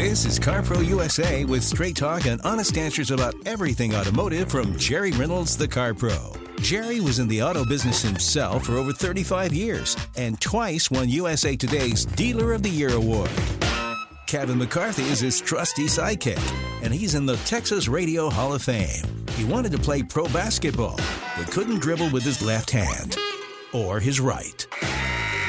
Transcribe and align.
This 0.00 0.24
is 0.24 0.38
CarPro 0.40 0.82
USA 0.86 1.44
with 1.44 1.62
straight 1.62 1.94
talk 1.94 2.24
and 2.24 2.40
honest 2.40 2.78
answers 2.78 3.10
about 3.10 3.34
everything 3.44 3.94
automotive 3.94 4.50
from 4.50 4.74
Jerry 4.78 5.12
Reynolds, 5.12 5.58
the 5.58 5.68
Car 5.68 5.92
Pro. 5.92 6.32
Jerry 6.62 7.00
was 7.00 7.18
in 7.18 7.28
the 7.28 7.42
auto 7.42 7.66
business 7.66 8.00
himself 8.00 8.64
for 8.64 8.78
over 8.78 8.94
35 8.94 9.52
years 9.52 9.94
and 10.16 10.40
twice 10.40 10.90
won 10.90 11.10
USA 11.10 11.54
Today's 11.54 12.06
Dealer 12.06 12.54
of 12.54 12.62
the 12.62 12.70
Year 12.70 12.94
award. 12.94 13.28
Kevin 14.26 14.56
McCarthy 14.56 15.02
is 15.02 15.20
his 15.20 15.38
trusty 15.38 15.84
sidekick, 15.84 16.40
and 16.82 16.94
he's 16.94 17.14
in 17.14 17.26
the 17.26 17.36
Texas 17.44 17.86
Radio 17.86 18.30
Hall 18.30 18.54
of 18.54 18.62
Fame. 18.62 19.04
He 19.36 19.44
wanted 19.44 19.70
to 19.72 19.78
play 19.78 20.02
pro 20.02 20.24
basketball, 20.28 20.98
but 21.36 21.50
couldn't 21.50 21.80
dribble 21.80 22.08
with 22.08 22.22
his 22.22 22.40
left 22.40 22.70
hand 22.70 23.18
or 23.74 24.00
his 24.00 24.18
right. 24.18 24.66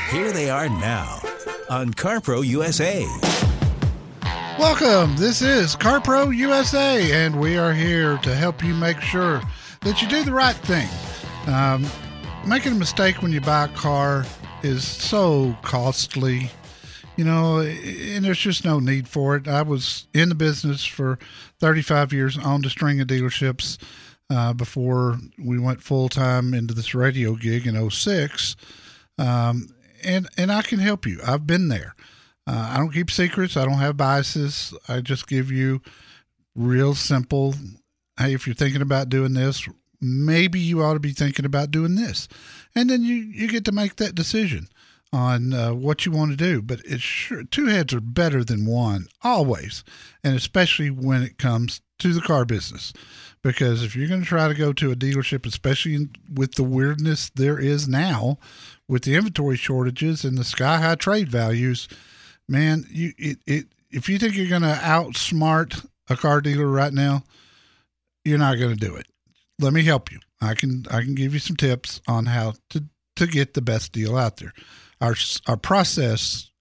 Here 0.10 0.34
they 0.34 0.50
are 0.50 0.68
now 0.68 1.22
on 1.70 1.94
CarPro 1.94 2.46
USA. 2.46 3.08
Welcome. 4.62 5.16
This 5.16 5.42
is 5.42 5.76
CarPro 5.76 6.38
USA, 6.38 7.12
and 7.26 7.40
we 7.40 7.58
are 7.58 7.74
here 7.74 8.20
to 8.20 8.36
help 8.36 8.64
you 8.64 8.76
make 8.76 9.02
sure 9.02 9.42
that 9.80 10.04
you 10.04 10.08
do 10.08 10.24
the 10.24 10.32
right 10.32 10.56
thing. 10.56 10.88
Um, 11.48 11.88
making 12.46 12.74
a 12.74 12.76
mistake 12.76 13.24
when 13.24 13.32
you 13.32 13.42
buy 13.42 13.66
a 13.66 13.68
car 13.70 14.24
is 14.62 14.88
so 14.88 15.58
costly, 15.64 16.52
you 17.16 17.24
know, 17.24 17.62
and 17.62 18.24
there's 18.24 18.38
just 18.38 18.64
no 18.64 18.80
need 18.80 19.08
for 19.08 19.36
it. 19.36 19.48
I 19.48 19.64
was 19.64 20.06
in 20.14 20.30
the 20.30 20.36
business 20.36 20.86
for 20.86 21.18
35 21.60 22.14
years, 22.14 22.38
owned 22.38 22.68
a 22.68 22.70
string 22.70 23.02
of 23.02 23.08
dealerships 23.08 23.80
uh, 24.30 24.54
before 24.54 25.18
we 25.40 25.58
went 25.58 25.82
full 25.82 26.08
time 26.08 26.54
into 26.54 26.76
this 26.76 26.94
radio 26.94 27.34
gig 27.34 27.66
in 27.66 27.90
06. 27.90 28.56
Um, 29.18 29.70
and, 30.06 30.30
and 30.38 30.52
I 30.52 30.62
can 30.62 30.78
help 30.78 31.08
you. 31.08 31.20
I've 31.26 31.48
been 31.48 31.70
there. 31.70 31.96
Uh, 32.48 32.72
I 32.74 32.78
don't 32.78 32.94
keep 32.94 33.12
secrets. 33.12 33.56
I 33.56 33.66
don't 33.66 33.80
have 33.80 33.98
biases. 33.98 34.74
I 34.88 35.02
just 35.02 35.28
give 35.28 35.52
you 35.52 35.82
real 36.56 36.96
simple. 36.96 37.56
Hey, 38.18 38.34
if 38.34 38.46
you're 38.46 38.56
thinking 38.56 38.82
about 38.82 39.10
doing 39.10 39.34
this, 39.34 39.68
maybe 40.02 40.60
you 40.60 40.84
ought 40.84 40.94
to 40.94 41.00
be 41.00 41.12
thinking 41.12 41.46
about 41.46 41.72
doing 41.72 41.96
this, 41.96 42.28
and 42.76 42.90
then 42.90 43.04
you 43.04 43.16
you 43.16 43.48
get 43.48 43.66
to 43.66 43.72
make 43.72 43.98
that 43.98 44.16
decision 44.16 44.68
on 45.14 45.54
uh, 45.54 45.74
what 45.74 46.06
you 46.06 46.12
want 46.12 46.32
to 46.32 46.38
do. 46.38 46.62
But 46.62 46.82
it's 46.86 47.04
sure 47.04 47.44
two 47.44 47.68
heads 47.68 47.94
are 47.94 48.02
better 48.02 48.44
than 48.44 48.66
one 48.66 49.08
always, 49.22 49.84
and 50.24 50.36
especially 50.36 50.90
when 50.90 51.22
it 51.24 51.38
comes 51.38 51.82
to 52.00 52.14
the 52.14 52.22
car 52.22 52.46
business. 52.46 52.94
Because 53.44 53.84
if 53.84 53.96
you're 53.96 54.08
going 54.08 54.22
to 54.22 54.28
try 54.28 54.48
to 54.48 54.54
go 54.54 54.72
to 54.74 54.92
a 54.92 54.96
dealership, 54.96 55.46
especially 55.46 56.10
with 56.32 56.56
the 56.56 56.64
weirdness 56.64 57.32
there 57.34 57.60
is 57.60 57.88
now, 57.88 58.38
with 58.88 59.04
the 59.04 59.16
inventory 59.16 59.58
shortages 59.58 60.24
and 60.24 60.38
the 60.38 60.44
sky 60.44 60.80
high 60.80 60.96
trade 60.96 61.30
values, 61.30 61.88
man, 62.52 62.86
you 62.90 63.14
it, 63.18 63.40
it 63.48 63.66
if 63.90 64.10
you 64.10 64.20
think 64.20 64.36
you're 64.36 64.48
going 64.48 64.62
to 64.62 64.80
outsmart 64.84 65.86
a 66.10 66.16
car 66.16 66.42
dealer 66.42 66.68
right 66.68 66.94
now, 66.94 67.24
you're 68.24 68.38
not 68.38 68.60
going 68.60 68.76
to 68.76 68.80
do 68.80 68.96
it. 68.96 69.08
Let 69.60 69.74
me 69.74 69.84
help 69.84 70.12
you. 70.12 70.20
I 70.42 70.54
can 70.54 70.86
I 70.92 71.02
can 71.02 71.16
give 71.16 71.34
you 71.34 71.40
some 71.40 71.56
tips 71.56 72.02
on 72.08 72.26
how 72.28 72.54
to 72.72 72.84
to 73.16 73.28
get 73.28 73.54
the 73.54 73.62
best 73.62 73.92
deal 73.92 74.18
out 74.18 74.38
there. 74.38 74.54
Our 75.00 75.16
our 75.48 75.58
process 75.58 76.52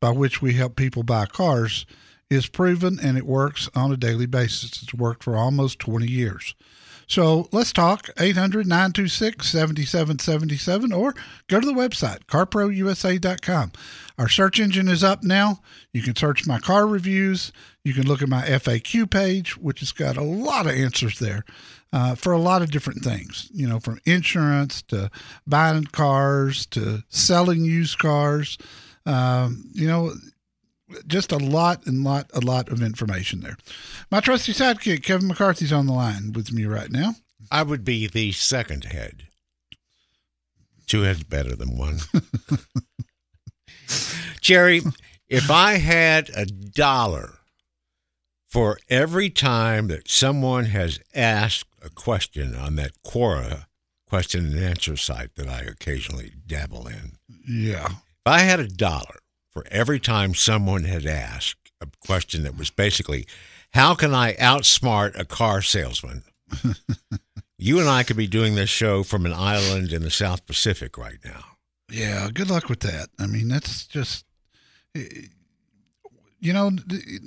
by 0.00 0.10
which 0.10 0.42
we 0.42 0.54
help 0.54 0.76
people 0.76 1.02
buy 1.02 1.26
cars 1.26 1.86
is 2.28 2.46
proven 2.46 2.98
and 3.02 3.18
it 3.18 3.26
works 3.26 3.68
on 3.74 3.92
a 3.92 3.96
daily 3.96 4.26
basis. 4.26 4.82
It's 4.82 4.94
worked 4.94 5.22
for 5.22 5.36
almost 5.36 5.78
20 5.78 6.06
years. 6.06 6.54
So 7.12 7.46
let's 7.52 7.74
talk 7.74 8.08
800 8.18 8.66
926 8.66 9.46
7777 9.46 10.94
or 10.94 11.14
go 11.46 11.60
to 11.60 11.66
the 11.66 11.74
website, 11.74 12.24
carprousa.com. 12.24 13.72
Our 14.16 14.30
search 14.30 14.58
engine 14.58 14.88
is 14.88 15.04
up 15.04 15.22
now. 15.22 15.60
You 15.92 16.00
can 16.00 16.16
search 16.16 16.46
my 16.46 16.58
car 16.58 16.86
reviews. 16.86 17.52
You 17.84 17.92
can 17.92 18.06
look 18.06 18.22
at 18.22 18.30
my 18.30 18.40
FAQ 18.44 19.10
page, 19.10 19.58
which 19.58 19.80
has 19.80 19.92
got 19.92 20.16
a 20.16 20.22
lot 20.22 20.64
of 20.64 20.72
answers 20.72 21.18
there 21.18 21.44
uh, 21.92 22.14
for 22.14 22.32
a 22.32 22.38
lot 22.38 22.62
of 22.62 22.70
different 22.70 23.04
things, 23.04 23.50
you 23.52 23.68
know, 23.68 23.78
from 23.78 24.00
insurance 24.06 24.80
to 24.84 25.10
buying 25.46 25.84
cars 25.84 26.64
to 26.68 27.02
selling 27.10 27.62
used 27.62 27.98
cars. 27.98 28.56
Um, 29.04 29.68
you 29.74 29.86
know, 29.86 30.14
just 31.06 31.32
a 31.32 31.38
lot 31.38 31.86
and 31.86 32.04
lot 32.04 32.30
a 32.34 32.40
lot 32.40 32.68
of 32.68 32.82
information 32.82 33.40
there. 33.40 33.56
My 34.10 34.20
trusty 34.20 34.52
sidekick 34.52 35.02
Kevin 35.02 35.28
McCarthy's 35.28 35.72
on 35.72 35.86
the 35.86 35.92
line 35.92 36.32
with 36.32 36.52
me 36.52 36.64
right 36.64 36.90
now. 36.90 37.14
I 37.50 37.62
would 37.62 37.84
be 37.84 38.06
the 38.06 38.32
second 38.32 38.84
head. 38.84 39.24
Two 40.86 41.02
heads 41.02 41.22
better 41.22 41.56
than 41.56 41.76
one. 41.76 41.98
Jerry, 44.40 44.82
if 45.28 45.50
I 45.50 45.74
had 45.74 46.30
a 46.36 46.46
dollar 46.46 47.38
for 48.48 48.78
every 48.90 49.30
time 49.30 49.88
that 49.88 50.10
someone 50.10 50.66
has 50.66 51.00
asked 51.14 51.68
a 51.82 51.88
question 51.88 52.54
on 52.54 52.76
that 52.76 53.02
Quora 53.02 53.64
question 54.06 54.44
and 54.44 54.58
answer 54.58 54.94
site 54.94 55.36
that 55.36 55.48
I 55.48 55.60
occasionally 55.60 56.32
dabble 56.46 56.86
in. 56.86 57.12
Yeah. 57.48 57.86
If 57.86 58.26
I 58.26 58.40
had 58.40 58.60
a 58.60 58.68
dollar 58.68 59.21
for 59.52 59.64
every 59.70 60.00
time 60.00 60.34
someone 60.34 60.84
had 60.84 61.06
asked 61.06 61.70
a 61.80 61.86
question 62.04 62.42
that 62.44 62.56
was 62.56 62.70
basically, 62.70 63.26
how 63.74 63.94
can 63.94 64.14
I 64.14 64.34
outsmart 64.34 65.18
a 65.18 65.24
car 65.24 65.62
salesman? 65.62 66.24
you 67.58 67.78
and 67.78 67.88
I 67.88 68.02
could 68.02 68.16
be 68.16 68.26
doing 68.26 68.54
this 68.54 68.70
show 68.70 69.02
from 69.02 69.26
an 69.26 69.32
island 69.32 69.92
in 69.92 70.02
the 70.02 70.10
South 70.10 70.46
Pacific 70.46 70.96
right 70.96 71.18
now. 71.24 71.44
Yeah, 71.90 72.28
good 72.32 72.50
luck 72.50 72.68
with 72.68 72.80
that. 72.80 73.08
I 73.18 73.26
mean, 73.26 73.48
that's 73.48 73.86
just, 73.86 74.24
eh, 74.94 75.00
eh, 75.00 75.20
you 76.40 76.52
know, 76.52 76.70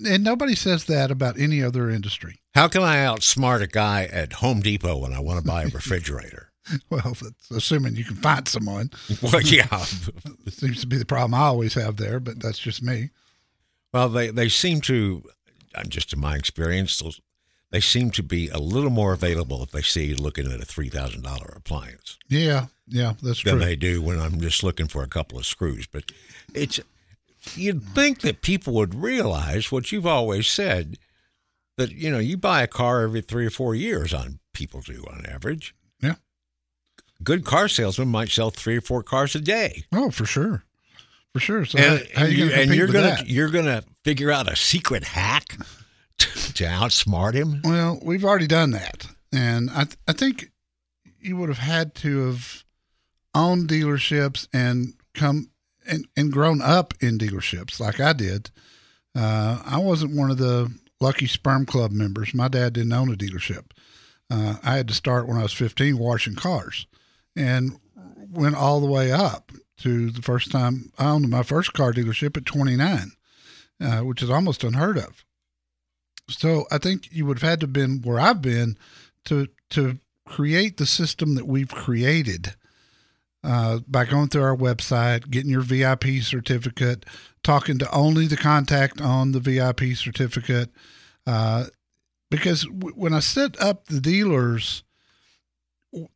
and 0.07 0.23
nobody 0.23 0.55
says 0.55 0.85
that 0.85 1.11
about 1.11 1.39
any 1.39 1.63
other 1.63 1.89
industry. 1.89 2.39
How 2.53 2.67
can 2.67 2.81
I 2.81 2.97
outsmart 2.97 3.61
a 3.61 3.67
guy 3.67 4.05
at 4.05 4.33
Home 4.33 4.61
Depot 4.61 4.97
when 4.97 5.13
I 5.13 5.19
want 5.19 5.39
to 5.39 5.45
buy 5.45 5.63
a 5.63 5.67
refrigerator? 5.67 6.51
well, 6.89 7.15
assuming 7.51 7.95
you 7.95 8.03
can 8.03 8.15
find 8.15 8.47
someone. 8.47 8.91
Well, 9.21 9.41
yeah. 9.41 9.67
it 10.45 10.53
seems 10.53 10.81
to 10.81 10.87
be 10.87 10.97
the 10.97 11.05
problem 11.05 11.33
I 11.33 11.45
always 11.45 11.73
have 11.75 11.97
there, 11.97 12.19
but 12.19 12.41
that's 12.41 12.59
just 12.59 12.83
me. 12.83 13.09
Well, 13.93 14.09
they, 14.09 14.29
they 14.29 14.49
seem 14.49 14.81
to, 14.81 15.23
uh, 15.73 15.83
just 15.83 16.13
in 16.13 16.19
my 16.19 16.35
experience, 16.35 17.01
they 17.71 17.79
seem 17.79 18.11
to 18.11 18.23
be 18.23 18.49
a 18.49 18.57
little 18.57 18.89
more 18.89 19.13
available 19.13 19.63
if 19.63 19.71
they 19.71 19.81
see 19.81 20.05
you 20.05 20.15
looking 20.15 20.51
at 20.51 20.61
a 20.61 20.65
$3,000 20.65 21.57
appliance. 21.57 22.17
Yeah, 22.27 22.67
yeah, 22.87 23.13
that's 23.21 23.43
than 23.43 23.57
true. 23.57 23.65
they 23.65 23.75
do 23.75 24.01
when 24.01 24.19
I'm 24.19 24.39
just 24.39 24.63
looking 24.63 24.87
for 24.87 25.01
a 25.03 25.07
couple 25.07 25.37
of 25.37 25.45
screws. 25.45 25.87
But 25.87 26.11
it's, 26.53 26.79
you'd 27.55 27.83
think 27.83 28.21
that 28.21 28.41
people 28.41 28.73
would 28.73 28.95
realize 28.95 29.71
what 29.71 29.91
you've 29.91 30.07
always 30.07 30.47
said 30.47 30.97
that, 31.77 31.91
you 31.91 32.11
know, 32.11 32.19
you 32.19 32.37
buy 32.37 32.61
a 32.61 32.67
car 32.67 33.01
every 33.01 33.21
three 33.21 33.45
or 33.45 33.49
four 33.49 33.75
years 33.75 34.13
on 34.13 34.39
people 34.53 34.81
do 34.81 35.03
on 35.09 35.25
average. 35.25 35.73
Good 37.23 37.45
car 37.45 37.67
salesman 37.67 38.09
might 38.09 38.29
sell 38.29 38.51
three 38.51 38.77
or 38.77 38.81
four 38.81 39.03
cars 39.03 39.35
a 39.35 39.39
day. 39.39 39.85
Oh, 39.93 40.11
for 40.11 40.25
sure. 40.25 40.63
For 41.33 41.39
sure. 41.39 41.65
So 41.65 41.79
and, 41.79 42.07
how, 42.13 42.21
how 42.21 42.25
you, 42.27 42.49
and 42.51 42.73
you're 42.73 42.87
gonna 42.87 43.15
gonna 43.17 43.23
you're 43.25 43.49
gonna 43.49 43.83
figure 44.03 44.31
out 44.31 44.51
a 44.51 44.55
secret 44.55 45.03
hack 45.03 45.57
to, 46.17 46.53
to 46.53 46.63
outsmart 46.65 47.33
him. 47.33 47.61
Well, 47.63 47.99
we've 48.01 48.23
already 48.23 48.47
done 48.47 48.71
that, 48.71 49.07
and 49.33 49.69
I 49.69 49.83
th- 49.85 49.97
I 50.07 50.13
think 50.13 50.51
you 51.19 51.37
would 51.37 51.49
have 51.49 51.57
had 51.57 51.95
to 51.95 52.27
have 52.27 52.63
owned 53.33 53.67
dealerships 53.67 54.47
and 54.53 54.93
come 55.13 55.49
and, 55.87 56.07
and 56.15 56.31
grown 56.31 56.61
up 56.61 56.93
in 57.01 57.17
dealerships 57.17 57.79
like 57.79 57.99
I 57.99 58.13
did. 58.13 58.51
Uh, 59.15 59.61
I 59.65 59.77
wasn't 59.77 60.15
one 60.15 60.31
of 60.31 60.37
the 60.37 60.73
lucky 60.99 61.27
sperm 61.27 61.65
club 61.65 61.91
members. 61.91 62.33
My 62.33 62.47
dad 62.47 62.73
didn't 62.73 62.93
own 62.93 63.11
a 63.11 63.17
dealership. 63.17 63.71
Uh, 64.29 64.55
I 64.63 64.75
had 64.75 64.87
to 64.87 64.93
start 64.93 65.27
when 65.27 65.37
I 65.37 65.43
was 65.43 65.53
15 65.53 65.97
washing 65.97 66.35
cars 66.35 66.87
and 67.35 67.79
went 68.31 68.55
all 68.55 68.79
the 68.79 68.87
way 68.87 69.11
up 69.11 69.51
to 69.77 70.09
the 70.11 70.21
first 70.21 70.51
time 70.51 70.91
I 70.97 71.09
owned 71.09 71.29
my 71.29 71.43
first 71.43 71.73
car 71.73 71.91
dealership 71.91 72.37
at 72.37 72.45
29, 72.45 73.11
uh, 73.81 73.99
which 73.99 74.21
is 74.21 74.29
almost 74.29 74.63
unheard 74.63 74.97
of. 74.97 75.23
So 76.29 76.65
I 76.71 76.77
think 76.77 77.09
you 77.11 77.25
would 77.25 77.39
have 77.39 77.49
had 77.49 77.59
to 77.61 77.65
have 77.65 77.73
been 77.73 78.01
where 78.01 78.19
I've 78.19 78.41
been 78.41 78.77
to 79.25 79.47
to 79.71 79.99
create 80.25 80.77
the 80.77 80.85
system 80.85 81.35
that 81.35 81.47
we've 81.47 81.69
created 81.69 82.55
uh, 83.43 83.79
by 83.87 84.05
going 84.05 84.27
through 84.27 84.43
our 84.43 84.57
website, 84.57 85.29
getting 85.29 85.51
your 85.51 85.61
VIP 85.61 86.23
certificate, 86.23 87.05
talking 87.43 87.77
to 87.77 87.91
only 87.91 88.25
the 88.25 88.37
contact 88.37 88.99
on 88.99 89.33
the 89.33 89.39
VIP 89.39 89.95
certificate. 89.95 90.71
Uh, 91.27 91.65
because 92.31 92.63
w- 92.63 92.95
when 92.95 93.13
I 93.13 93.19
set 93.19 93.59
up 93.61 93.85
the 93.85 94.01
dealers, 94.01 94.83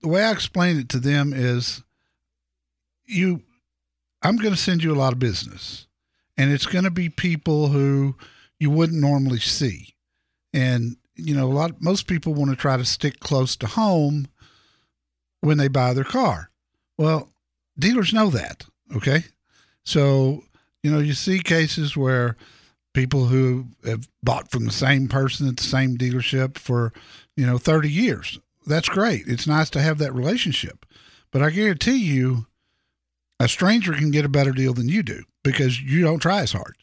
the 0.01 0.07
way 0.07 0.23
I 0.23 0.31
explain 0.31 0.77
it 0.77 0.89
to 0.89 0.99
them 0.99 1.33
is 1.33 1.83
you, 3.05 3.41
I'm 4.21 4.37
going 4.37 4.53
to 4.53 4.59
send 4.59 4.83
you 4.83 4.93
a 4.93 4.95
lot 4.95 5.13
of 5.13 5.19
business, 5.19 5.87
and 6.37 6.51
it's 6.51 6.65
going 6.65 6.83
to 6.83 6.91
be 6.91 7.09
people 7.09 7.69
who 7.69 8.15
you 8.59 8.69
wouldn't 8.69 8.99
normally 8.99 9.39
see. 9.39 9.95
And, 10.53 10.97
you 11.15 11.33
know, 11.33 11.51
a 11.51 11.53
lot, 11.53 11.81
most 11.81 12.07
people 12.07 12.33
want 12.33 12.51
to 12.51 12.57
try 12.57 12.77
to 12.77 12.85
stick 12.85 13.19
close 13.19 13.55
to 13.57 13.67
home 13.67 14.27
when 15.41 15.57
they 15.57 15.67
buy 15.67 15.93
their 15.93 16.03
car. 16.03 16.51
Well, 16.97 17.29
dealers 17.77 18.13
know 18.13 18.29
that. 18.29 18.65
Okay. 18.95 19.23
So, 19.85 20.43
you 20.83 20.91
know, 20.91 20.99
you 20.99 21.13
see 21.13 21.39
cases 21.39 21.95
where 21.95 22.35
people 22.93 23.25
who 23.25 23.67
have 23.85 24.09
bought 24.21 24.51
from 24.51 24.65
the 24.65 24.71
same 24.71 25.07
person 25.07 25.47
at 25.47 25.57
the 25.57 25.63
same 25.63 25.97
dealership 25.97 26.57
for, 26.57 26.91
you 27.37 27.45
know, 27.45 27.57
30 27.57 27.89
years. 27.89 28.39
That's 28.69 28.87
great. 28.89 29.23
It's 29.27 29.47
nice 29.47 29.69
to 29.71 29.81
have 29.81 29.97
that 29.97 30.13
relationship. 30.13 30.85
But 31.31 31.41
I 31.41 31.49
guarantee 31.49 31.97
you, 31.97 32.47
a 33.39 33.47
stranger 33.47 33.93
can 33.93 34.11
get 34.11 34.25
a 34.25 34.29
better 34.29 34.51
deal 34.51 34.73
than 34.73 34.87
you 34.89 35.03
do 35.03 35.23
because 35.43 35.81
you 35.81 36.01
don't 36.01 36.19
try 36.19 36.41
as 36.41 36.51
hard. 36.53 36.75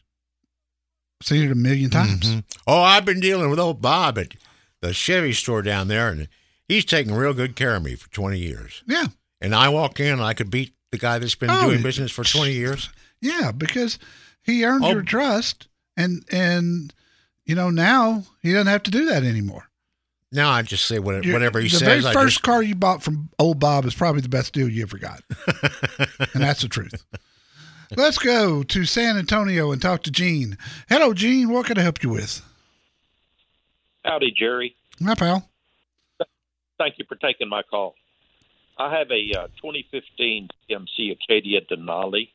Seen 1.23 1.43
it 1.45 1.51
a 1.51 1.55
million 1.55 1.89
times. 1.89 2.27
Mhm. 2.29 2.43
Oh, 2.67 2.81
I've 2.81 3.05
been 3.05 3.19
dealing 3.19 3.49
with 3.49 3.59
old 3.59 3.81
Bob 3.81 4.17
at 4.19 4.33
the 4.81 4.93
Chevy 4.93 5.33
store 5.33 5.61
down 5.63 5.87
there, 5.87 6.09
and 6.09 6.27
he's 6.67 6.85
taken 6.85 7.13
real 7.13 7.33
good 7.33 7.55
care 7.55 7.75
of 7.75 7.83
me 7.83 7.95
for 7.95 8.09
20 8.11 8.37
years. 8.37 8.83
Yeah. 8.87 9.07
And 9.41 9.55
I 9.55 9.69
walk 9.69 9.99
in, 9.99 10.13
and 10.13 10.21
I 10.21 10.33
could 10.35 10.51
beat 10.51 10.73
the 10.91 10.97
guy 10.99 11.17
that's 11.17 11.35
been 11.35 11.49
Oh, 11.49 11.69
doing 11.69 11.81
business 11.81 12.11
for 12.11 12.23
20 12.23 12.53
years. 12.53 12.89
Yeah, 13.19 13.51
because 13.51 13.97
he 14.43 14.63
earned 14.63 14.85
Oh. 14.85 14.91
your 14.91 15.01
trust 15.01 15.67
and 15.95 16.23
and 16.31 16.93
you 17.45 17.55
know, 17.55 17.69
now 17.69 18.25
he 18.43 18.51
doesn't 18.51 18.67
have 18.67 18.83
to 18.83 18.91
do 18.91 19.05
that 19.05 19.23
anymore. 19.23 19.66
Now 20.31 20.49
I 20.51 20.61
just 20.61 20.85
say 20.85 20.99
what, 20.99 21.23
Your- 21.23 21.33
whatever 21.33 21.59
he 21.59 21.69
the 21.69 21.77
says. 21.77 22.03
very 22.03 22.13
first 22.13 22.35
just, 22.37 22.43
car 22.43 22.61
you 22.61 22.75
bought 22.75 23.01
from 23.01 23.29
old 23.39 23.59
Bob 23.59 23.85
is 23.85 23.95
probably 23.95 24.21
the 24.21 24.29
best 24.29 24.53
deal 24.53 24.67
you 24.67 24.83
ever 24.83 24.97
got. 24.97 25.21
and 26.33 26.43
that's 26.43 26.61
the 26.61 26.67
truth. 26.67 27.05
Let's 27.95 28.17
go 28.17 28.63
to 28.63 28.85
San 28.85 29.17
Antonio 29.17 29.71
and 29.71 29.81
talk 29.81 30.03
to 30.03 30.11
Gene. 30.11 30.57
Hello, 30.89 31.13
Gene. 31.13 31.49
What 31.49 31.67
can 31.67 31.77
I 31.77 31.81
help 31.81 32.03
you 32.03 32.09
with? 32.09 32.41
Howdy, 34.03 34.33
Jerry. 34.37 34.75
Hi, 35.03 35.15
pal. 35.15 35.49
Thank 36.77 36.95
you 36.97 37.05
for 37.07 37.15
taking 37.15 37.47
my 37.49 37.61
call. 37.63 37.95
I 38.77 38.95
have 38.97 39.07
a 39.09 39.39
uh, 39.39 39.47
2015 39.61 40.49
GMC 40.69 41.11
Acadia 41.13 41.61
Denali. 41.61 42.29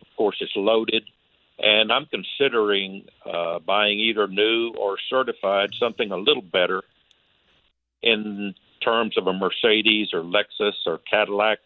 Of 0.00 0.08
course, 0.16 0.36
it's 0.40 0.52
loaded, 0.56 1.04
and 1.58 1.90
I'm 1.92 2.06
considering 2.06 3.06
uh, 3.26 3.58
buying 3.58 3.98
either 3.98 4.26
new 4.28 4.72
or 4.78 4.96
certified, 5.10 5.70
something 5.78 6.10
a 6.12 6.16
little 6.16 6.42
better 6.42 6.82
in 8.02 8.54
terms 8.82 9.16
of 9.18 9.26
a 9.26 9.32
Mercedes 9.32 10.08
or 10.12 10.20
Lexus 10.22 10.74
or 10.86 10.98
Cadillac. 11.10 11.58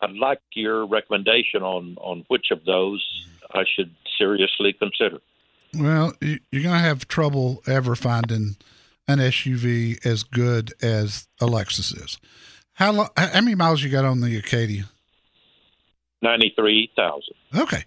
I'd 0.00 0.12
like 0.12 0.40
your 0.54 0.86
recommendation 0.86 1.62
on, 1.62 1.96
on 2.00 2.24
which 2.28 2.46
of 2.50 2.64
those 2.64 3.04
I 3.52 3.64
should 3.76 3.94
seriously 4.18 4.72
consider. 4.72 5.18
Well, 5.74 6.14
you- 6.20 6.40
you're 6.50 6.62
going 6.62 6.74
to 6.74 6.80
have 6.80 7.06
trouble 7.06 7.62
ever 7.66 7.94
finding 7.94 8.56
an 9.06 9.18
SUV 9.18 10.04
as 10.04 10.22
good 10.24 10.72
as 10.82 11.28
a 11.40 11.46
Lexus 11.46 11.96
is. 12.02 12.18
How 12.74 12.92
lo- 12.92 13.08
how 13.16 13.40
many 13.40 13.54
miles 13.54 13.82
you 13.82 13.90
got 13.90 14.04
on 14.04 14.20
the 14.20 14.36
Acadia? 14.36 14.84
93,000. 16.22 17.22
Okay. 17.56 17.84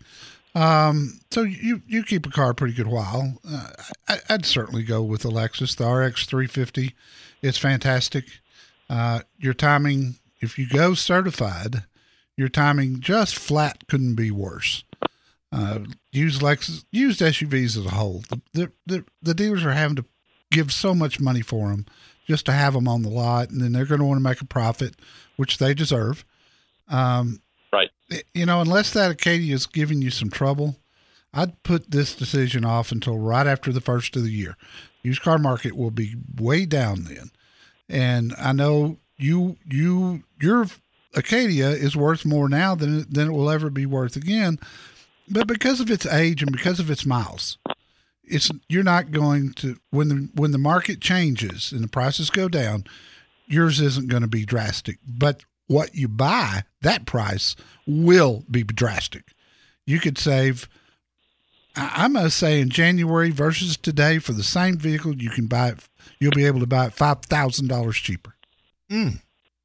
Um, 0.56 1.20
so 1.32 1.42
you 1.42 1.82
you 1.88 2.04
keep 2.04 2.26
a 2.26 2.30
car 2.30 2.54
pretty 2.54 2.76
good 2.76 2.88
while. 2.88 3.40
Uh, 3.48 3.70
I, 4.08 4.20
I'd 4.30 4.46
certainly 4.46 4.84
go 4.84 5.02
with 5.02 5.24
the 5.24 5.30
Lexus, 5.30 5.76
the 5.76 5.90
RX 5.90 6.26
350. 6.26 6.96
It's 7.42 7.58
fantastic. 7.58 8.26
Uh, 8.90 9.22
your 9.40 9.54
timing, 9.54 10.16
if 10.42 10.60
you 10.60 10.68
go 10.68 10.94
certified, 10.94 11.84
your 12.38 12.50
timing 12.50 13.00
just 13.00 13.36
flat 13.36 13.88
couldn't 13.88 14.16
be 14.16 14.30
worse. 14.30 14.84
Uh, 15.52 15.80
used 16.12 16.42
Lexus, 16.42 16.84
used 16.92 17.20
SUVs 17.20 17.78
as 17.78 17.86
a 17.86 17.92
whole, 17.92 18.24
the, 18.30 18.42
the 18.54 18.72
the 18.86 19.06
the 19.22 19.34
dealers 19.34 19.64
are 19.64 19.74
having 19.74 19.96
to 19.96 20.06
give 20.52 20.72
so 20.72 20.94
much 20.94 21.20
money 21.20 21.42
for 21.42 21.70
them 21.70 21.86
just 22.28 22.46
to 22.46 22.52
have 22.52 22.74
them 22.74 22.88
on 22.88 23.02
the 23.02 23.10
lot, 23.10 23.50
and 23.50 23.62
then 23.62 23.72
they're 23.74 23.86
going 23.86 24.00
to 24.00 24.06
want 24.06 24.18
to 24.18 24.24
make 24.24 24.42
a 24.42 24.46
profit, 24.46 24.96
which 25.36 25.58
they 25.58 25.74
deserve. 25.74 26.24
Um, 26.88 27.42
Right. 27.74 27.90
you 28.36 28.46
know, 28.46 28.62
unless 28.62 28.94
that 28.94 29.10
Acadia 29.10 29.56
is 29.56 29.66
giving 29.66 30.02
you 30.02 30.12
some 30.12 30.30
trouble, 30.30 30.78
I'd 31.34 31.64
put 31.64 31.90
this 31.90 32.16
decision 32.16 32.64
off 32.64 32.92
until 32.92 33.18
right 33.18 33.48
after 33.48 33.72
the 33.72 33.82
first 33.82 34.16
of 34.16 34.24
the 34.24 34.32
year. 34.32 34.56
Used 35.02 35.24
car 35.24 35.40
market 35.40 35.76
will 35.76 35.92
be 35.92 36.16
way 36.40 36.66
down 36.66 37.06
then, 37.06 37.32
and 37.90 38.34
I 38.38 38.52
know 38.54 38.98
you 39.18 39.58
you 39.66 40.24
your 40.40 40.68
Acadia 41.16 41.70
is 41.70 41.96
worth 41.96 42.26
more 42.26 42.48
now 42.48 42.76
than 42.76 43.12
than 43.12 43.30
it 43.30 43.34
will 43.34 43.50
ever 43.50 43.70
be 43.70 43.86
worth 43.86 44.16
again, 44.16 44.60
but 45.28 45.48
because 45.48 45.80
of 45.80 45.90
its 45.90 46.06
age 46.06 46.42
and 46.42 46.52
because 46.52 46.80
of 46.80 46.90
its 46.92 47.06
miles, 47.06 47.58
it's 48.24 48.52
you're 48.70 48.84
not 48.84 49.12
going 49.12 49.54
to 49.54 49.78
when 49.90 50.10
the 50.10 50.30
when 50.36 50.52
the 50.52 50.58
market 50.58 51.02
changes 51.02 51.72
and 51.72 51.84
the 51.84 51.88
prices 51.88 52.30
go 52.30 52.48
down, 52.48 52.86
yours 53.48 53.82
isn't 53.82 54.10
going 54.10 54.22
to 54.22 54.28
be 54.28 54.46
drastic, 54.46 55.00
but 55.06 55.44
what 55.74 55.96
you 55.96 56.08
buy, 56.08 56.64
that 56.82 57.06
price 57.06 57.56
will 57.88 58.44
be 58.50 58.64
drastic. 58.64 59.34
You 59.86 60.00
could 60.00 60.18
save, 60.18 60.70
I- 61.76 61.92
I'm 62.04 62.14
going 62.14 62.26
to 62.26 62.32
say 62.32 62.62
in 62.62 62.70
January 62.70 63.32
versus 63.32 63.76
today 63.78 64.20
for 64.20 64.34
the 64.34 64.44
same 64.44 64.78
vehicle, 64.78 65.16
you 65.22 65.30
can 65.30 65.48
buy 65.48 65.70
it, 65.70 65.80
you'll 66.20 66.32
be 66.32 66.46
able 66.46 66.60
to 66.60 66.68
buy 66.68 66.86
it 66.88 66.96
$5,000 66.96 67.94
cheaper. 67.94 68.36
Mm. 68.92 69.22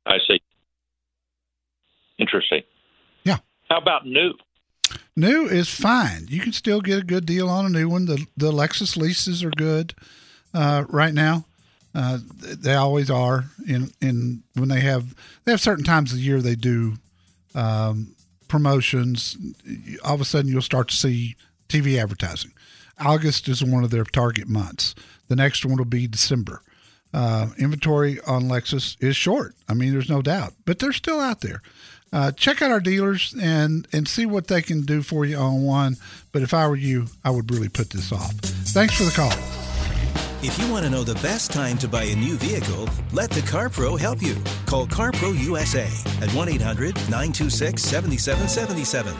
I 0.06 0.18
see. 0.26 0.40
Interesting. 2.18 2.62
Yeah. 3.24 3.38
How 3.68 3.78
about 3.78 4.06
new? 4.06 4.32
New 5.14 5.46
is 5.46 5.68
fine. 5.68 6.26
You 6.28 6.40
can 6.40 6.52
still 6.52 6.80
get 6.80 6.98
a 7.00 7.04
good 7.04 7.26
deal 7.26 7.48
on 7.48 7.66
a 7.66 7.68
new 7.68 7.88
one. 7.88 8.06
The 8.06 8.24
the 8.36 8.52
Lexus 8.52 8.96
leases 8.96 9.42
are 9.44 9.50
good 9.50 9.94
uh, 10.54 10.84
right 10.88 11.12
now. 11.12 11.44
Uh, 11.94 12.18
they 12.36 12.74
always 12.74 13.10
are. 13.10 13.46
In 13.66 13.90
in 14.00 14.42
when 14.54 14.68
they 14.68 14.80
have 14.80 15.14
they 15.44 15.52
have 15.52 15.60
certain 15.60 15.84
times 15.84 16.12
of 16.12 16.18
the 16.18 16.24
year 16.24 16.40
they 16.40 16.54
do 16.54 16.94
um, 17.54 18.14
promotions. 18.46 19.36
All 20.04 20.14
of 20.14 20.20
a 20.20 20.24
sudden 20.24 20.50
you'll 20.50 20.62
start 20.62 20.88
to 20.88 20.96
see 20.96 21.36
TV 21.68 22.00
advertising. 22.00 22.52
August 23.00 23.48
is 23.48 23.64
one 23.64 23.84
of 23.84 23.90
their 23.90 24.04
target 24.04 24.48
months. 24.48 24.94
The 25.28 25.36
next 25.36 25.64
one 25.64 25.76
will 25.76 25.84
be 25.84 26.06
December. 26.06 26.62
Uh, 27.12 27.48
inventory 27.58 28.18
on 28.26 28.44
Lexus 28.44 28.96
is 29.00 29.16
short. 29.16 29.54
I 29.68 29.74
mean, 29.74 29.92
there's 29.92 30.10
no 30.10 30.20
doubt, 30.20 30.52
but 30.66 30.78
they're 30.78 30.92
still 30.92 31.20
out 31.20 31.40
there. 31.40 31.62
Uh, 32.12 32.32
check 32.32 32.62
out 32.62 32.70
our 32.70 32.80
dealers 32.80 33.34
and 33.40 33.86
and 33.92 34.08
see 34.08 34.24
what 34.24 34.48
they 34.48 34.62
can 34.62 34.82
do 34.82 35.02
for 35.02 35.24
you 35.24 35.36
on 35.36 35.62
one. 35.62 35.96
But 36.32 36.42
if 36.42 36.54
I 36.54 36.66
were 36.66 36.76
you, 36.76 37.06
I 37.24 37.30
would 37.30 37.50
really 37.50 37.68
put 37.68 37.90
this 37.90 38.12
off. 38.12 38.32
Thanks 38.32 38.94
for 38.94 39.04
the 39.04 39.10
call. 39.10 39.67
If 40.40 40.56
you 40.56 40.70
want 40.70 40.84
to 40.84 40.90
know 40.90 41.02
the 41.02 41.16
best 41.16 41.50
time 41.50 41.76
to 41.78 41.88
buy 41.88 42.04
a 42.04 42.14
new 42.14 42.36
vehicle, 42.36 42.88
let 43.12 43.28
the 43.28 43.40
CarPro 43.40 43.98
help 43.98 44.22
you. 44.22 44.36
Call 44.66 44.86
CarPro 44.86 45.36
USA 45.36 45.90
at 46.22 46.32
1 46.32 46.48
800 46.48 46.94
926 46.94 47.82
7777. 47.82 49.16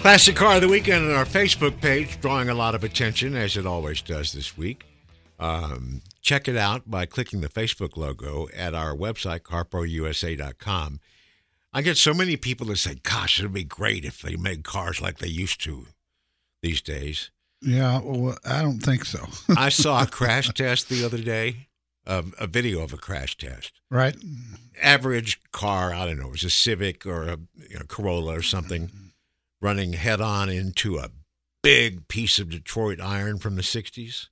Classic 0.00 0.36
Car 0.36 0.56
of 0.56 0.60
the 0.60 0.68
Weekend 0.68 1.06
on 1.06 1.12
our 1.12 1.24
Facebook 1.24 1.80
page, 1.80 2.20
drawing 2.20 2.50
a 2.50 2.54
lot 2.54 2.74
of 2.74 2.84
attention, 2.84 3.34
as 3.34 3.56
it 3.56 3.64
always 3.66 4.02
does 4.02 4.32
this 4.34 4.58
week. 4.58 4.89
Um, 5.40 6.02
check 6.20 6.48
it 6.48 6.56
out 6.56 6.90
by 6.90 7.06
clicking 7.06 7.40
the 7.40 7.48
Facebook 7.48 7.96
logo 7.96 8.48
at 8.54 8.74
our 8.74 8.94
website, 8.94 9.40
carprousa.com. 9.40 11.00
I 11.72 11.82
get 11.82 11.96
so 11.96 12.12
many 12.12 12.36
people 12.36 12.66
that 12.66 12.76
say, 12.76 12.96
gosh, 13.02 13.40
it 13.40 13.44
would 13.44 13.54
be 13.54 13.64
great 13.64 14.04
if 14.04 14.20
they 14.20 14.36
made 14.36 14.64
cars 14.64 15.00
like 15.00 15.18
they 15.18 15.28
used 15.28 15.62
to 15.62 15.86
these 16.62 16.82
days. 16.82 17.30
Yeah, 17.62 18.00
well, 18.02 18.36
I 18.44 18.60
don't 18.60 18.80
think 18.80 19.06
so. 19.06 19.26
I 19.56 19.68
saw 19.70 20.02
a 20.02 20.06
crash 20.06 20.52
test 20.52 20.88
the 20.90 21.04
other 21.04 21.18
day, 21.18 21.68
um, 22.06 22.34
a 22.38 22.46
video 22.46 22.82
of 22.82 22.92
a 22.92 22.98
crash 22.98 23.36
test. 23.38 23.80
right? 23.90 24.16
Average 24.82 25.40
car, 25.52 25.94
I 25.94 26.06
don't 26.06 26.18
know, 26.18 26.28
it 26.28 26.32
was 26.32 26.44
a 26.44 26.50
Civic 26.50 27.06
or 27.06 27.22
a 27.22 27.38
you 27.68 27.78
know, 27.78 27.84
Corolla 27.88 28.36
or 28.36 28.42
something, 28.42 28.90
running 29.60 29.94
head 29.94 30.20
on 30.20 30.50
into 30.50 30.98
a 30.98 31.10
big 31.62 32.08
piece 32.08 32.38
of 32.38 32.50
Detroit 32.50 33.00
iron 33.00 33.38
from 33.38 33.56
the 33.56 33.62
60s. 33.62 34.28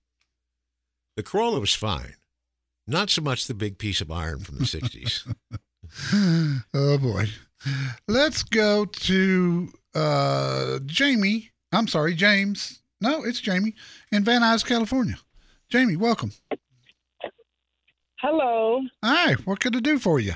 The 1.18 1.24
Corolla 1.24 1.58
was 1.58 1.74
fine. 1.74 2.14
Not 2.86 3.10
so 3.10 3.22
much 3.22 3.48
the 3.48 3.52
big 3.54 3.76
piece 3.78 4.00
of 4.00 4.08
iron 4.08 4.38
from 4.38 4.58
the 4.58 4.64
60s. 4.64 5.34
oh 6.72 6.98
boy. 6.98 7.26
Let's 8.06 8.44
go 8.44 8.84
to 8.84 9.68
uh, 9.96 10.78
Jamie. 10.86 11.50
I'm 11.72 11.88
sorry, 11.88 12.14
James. 12.14 12.82
No, 13.00 13.24
it's 13.24 13.40
Jamie 13.40 13.74
in 14.12 14.22
Van 14.22 14.42
Nuys, 14.42 14.64
California. 14.64 15.16
Jamie, 15.68 15.96
welcome. 15.96 16.30
Hello. 18.20 18.82
Hi, 19.02 19.32
what 19.44 19.58
could 19.58 19.74
I 19.74 19.80
do 19.80 19.98
for 19.98 20.20
you? 20.20 20.34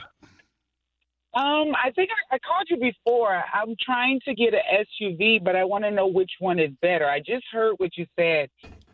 Um, 1.35 1.77
I 1.81 1.93
think 1.95 2.11
I, 2.11 2.35
I 2.35 2.39
called 2.41 2.67
you 2.69 2.77
before. 2.77 3.41
I'm 3.55 3.77
trying 3.81 4.19
to 4.25 4.35
get 4.35 4.53
an 4.53 4.85
SUV, 5.01 5.45
but 5.45 5.55
I 5.55 5.63
want 5.63 5.85
to 5.85 5.93
know 5.93 6.09
which 6.09 6.33
one 6.41 6.59
is 6.59 6.73
better. 6.83 7.09
I 7.09 7.21
just 7.21 7.45
heard 7.53 7.75
what 7.79 7.97
you 7.97 8.05
said 8.19 8.51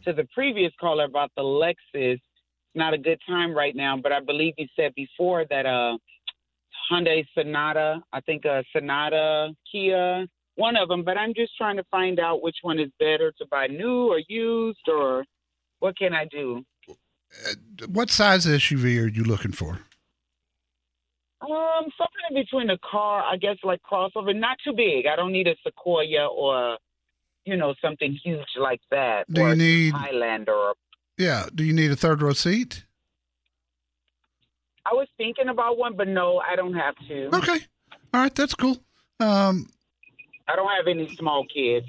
to 0.09 0.15
the 0.15 0.27
previous 0.35 0.73
caller 0.81 1.05
about 1.05 1.31
the 1.37 1.43
Lexus. 1.43 1.75
It's 2.15 2.23
not 2.75 2.95
a 2.95 2.99
good 2.99 3.21
time 3.27 3.55
right 3.55 3.77
now, 3.77 3.97
but 3.97 4.11
I 4.11 4.21
believe 4.21 4.55
you 4.57 4.67
said 4.75 4.95
before 4.95 5.45
that 5.50 5.67
uh 5.67 5.99
Hyundai 6.91 7.27
Sonata, 7.35 8.00
I 8.15 8.21
think 8.23 8.47
a 8.47 8.65
Sonata, 8.73 9.50
Kia, 9.71 10.27
one 10.55 10.77
of 10.77 10.88
them. 10.88 11.05
But 11.05 11.19
I'm 11.19 11.35
just 11.35 11.55
trying 11.59 11.77
to 11.77 11.85
find 11.91 12.19
out 12.19 12.43
which 12.43 12.57
one 12.62 12.79
is 12.79 12.91
better 12.99 13.33
to 13.38 13.47
buy 13.50 13.67
new 13.67 14.11
or 14.11 14.21
used, 14.29 14.88
or 14.88 15.25
what 15.81 15.99
can 15.99 16.15
I 16.15 16.25
do? 16.25 16.65
what 17.93 18.11
size 18.11 18.47
SUV 18.47 19.03
are 19.03 19.09
you 19.09 19.23
looking 19.23 19.53
for? 19.53 19.81
Um, 21.43 21.85
something 21.99 22.25
in 22.31 22.35
between 22.35 22.71
a 22.71 22.79
car, 22.79 23.23
I 23.23 23.37
guess, 23.37 23.57
like 23.62 23.81
crossover, 23.83 24.35
not 24.35 24.57
too 24.65 24.73
big. 24.73 25.07
I 25.07 25.15
don't 25.15 25.33
need 25.33 25.47
a 25.47 25.55
Sequoia 25.62 26.27
or, 26.27 26.79
you 27.49 27.57
know, 27.57 27.75
something 27.81 28.12
huge 28.23 28.47
like 28.61 28.81
that. 28.90 29.25
Do 29.33 29.40
or 29.43 29.49
you 29.50 29.57
need- 29.57 29.95
Highlander? 29.95 30.52
Or, 30.52 30.75
Yeah. 31.17 31.47
Do 31.55 31.64
you 31.64 31.73
need 31.73 31.90
a 31.90 31.97
third 31.97 32.21
row 32.23 32.35
seat? 32.35 32.85
I 34.85 34.95
was 34.95 35.09
thinking 35.17 35.49
about 35.49 35.76
one, 35.78 35.97
but 35.97 36.09
no, 36.09 36.38
I 36.38 36.57
don't 36.57 36.75
have 36.75 36.95
to. 37.09 37.26
Okay. 37.37 37.59
All 38.14 38.23
right. 38.23 38.35
That's 38.35 38.55
cool. 38.55 38.78
Um, 39.21 39.69
I 40.47 40.57
don't 40.57 40.69
have 40.69 40.87
any 40.87 41.14
small 41.17 41.45
kids. 41.52 41.87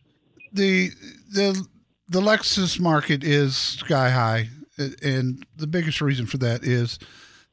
the 0.52 0.90
the 1.30 1.66
the 2.08 2.20
Lexus 2.20 2.80
market 2.80 3.22
is 3.22 3.54
sky 3.56 4.08
high, 4.10 4.48
and 5.02 5.44
the 5.56 5.66
biggest 5.66 6.00
reason 6.00 6.24
for 6.26 6.38
that 6.38 6.64
is 6.64 6.98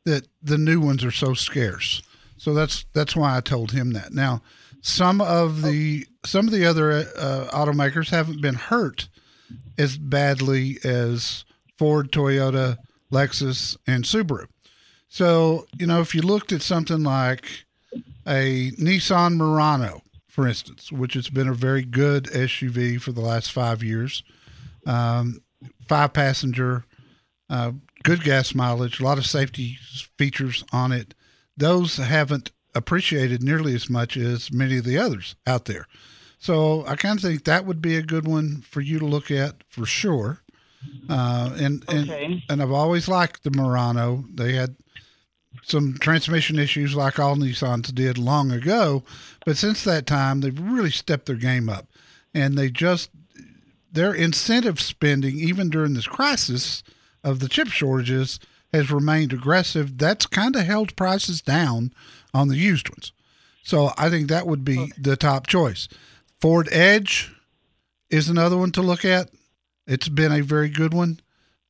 that 0.06 0.28
the 0.42 0.58
new 0.58 0.80
ones 0.80 1.04
are 1.04 1.12
so 1.12 1.34
scarce. 1.34 2.02
So 2.38 2.54
that's 2.54 2.86
that's 2.94 3.16
why 3.16 3.36
I 3.36 3.42
told 3.42 3.72
him 3.72 3.92
that. 3.94 4.14
Now, 4.14 4.42
some 4.82 5.20
of 5.20 5.62
the 5.62 6.06
some 6.26 6.48
of 6.48 6.54
the 6.54 6.66
other 6.66 6.92
uh, 6.92 7.48
automakers 7.52 8.10
haven't 8.10 8.42
been 8.42 8.56
hurt 8.56 9.08
as 9.78 9.98
badly 9.98 10.78
as 10.84 11.46
Ford, 11.78 12.12
Toyota, 12.12 12.78
Lexus, 13.12 13.78
and 13.86 14.04
Subaru. 14.04 14.48
So 15.08 15.66
you 15.78 15.88
know, 15.88 16.02
if 16.02 16.16
you 16.16 16.22
looked 16.22 16.52
at 16.52 16.62
something 16.62 17.04
like 17.04 17.66
a 18.28 18.72
Nissan 18.72 19.36
Murano, 19.36 20.02
for 20.28 20.48
instance, 20.48 20.92
which 20.92 21.14
has 21.14 21.30
been 21.30 21.48
a 21.48 21.54
very 21.54 21.84
good 21.84 22.26
SUV 22.26 23.00
for 23.00 23.14
the 23.14 23.22
last 23.22 23.54
five 23.54 23.82
years. 23.82 24.22
Um, 24.86 25.42
five 25.88 26.12
passenger, 26.12 26.84
uh, 27.50 27.72
good 28.04 28.22
gas 28.22 28.54
mileage, 28.54 29.00
a 29.00 29.04
lot 29.04 29.18
of 29.18 29.26
safety 29.26 29.78
features 30.18 30.64
on 30.72 30.92
it. 30.92 31.14
Those 31.56 31.98
haven't 31.98 32.52
appreciated 32.74 33.42
nearly 33.42 33.74
as 33.76 33.90
much 33.90 34.18
as 34.18 34.52
many 34.52 34.78
of 34.78 34.84
the 34.84 34.98
others 34.98 35.36
out 35.48 35.66
there. 35.66 35.88
So 36.46 36.86
I 36.86 36.96
kind 36.96 37.18
of 37.18 37.24
think 37.24 37.46
that 37.46 37.66
would 37.66 37.82
be 37.82 37.96
a 37.96 38.04
good 38.04 38.28
one 38.28 38.62
for 38.70 38.80
you 38.80 39.00
to 39.00 39.06
look 39.06 39.32
at 39.32 39.64
for 39.68 39.88
sure. 39.88 40.42
Uh, 41.10 41.50
and, 41.58 41.84
Okay. 41.90 42.26
and 42.26 42.44
and 42.48 42.62
I've 42.62 42.72
always 42.72 43.08
liked 43.08 43.44
the 43.44 43.50
Murano. 43.50 44.26
They 44.32 44.54
had 44.54 44.76
some 45.64 45.98
transmission 46.00 46.60
issues 46.60 46.94
like 46.96 47.18
all 47.18 47.36
Nissans 47.36 47.92
did 47.96 48.20
long 48.20 48.52
ago, 48.52 49.04
but 49.44 49.58
since 49.58 49.84
that 49.86 50.06
time 50.06 50.42
they've 50.42 50.60
really 50.60 50.92
stepped 50.92 51.26
their 51.26 51.36
game 51.36 51.68
up, 51.68 51.88
and 52.36 52.56
they 52.56 52.70
just 52.70 53.10
their 53.92 54.14
incentive 54.14 54.80
spending 54.80 55.40
even 55.40 55.72
during 55.72 55.96
this 55.96 56.06
crisis 56.08 56.84
of 57.24 57.40
the 57.40 57.50
chip 57.50 57.70
shortages 57.70 58.40
has 58.72 58.92
remained 58.92 59.34
aggressive. 59.34 59.98
That's 59.98 60.28
kind 60.28 60.56
of 60.56 60.68
held 60.68 60.96
prices 60.96 61.42
down 61.42 61.92
on 62.36 62.50
the 62.50 62.58
used 62.58 62.90
ones. 62.90 63.14
So 63.64 63.94
I 63.98 64.12
think 64.12 64.28
that 64.30 64.46
would 64.46 64.64
be 64.64 64.92
the 64.96 65.16
top 65.16 65.48
choice. 65.48 65.88
Ford 66.46 66.70
Edge 66.72 67.34
is 68.12 68.30
another 68.30 68.56
one 68.56 68.72
to 68.74 68.84
look 68.84 69.04
at. 69.04 69.32
It's 69.88 70.08
been 70.08 70.32
a 70.32 70.42
very 70.44 70.70
good 70.70 70.94
one. 70.94 71.20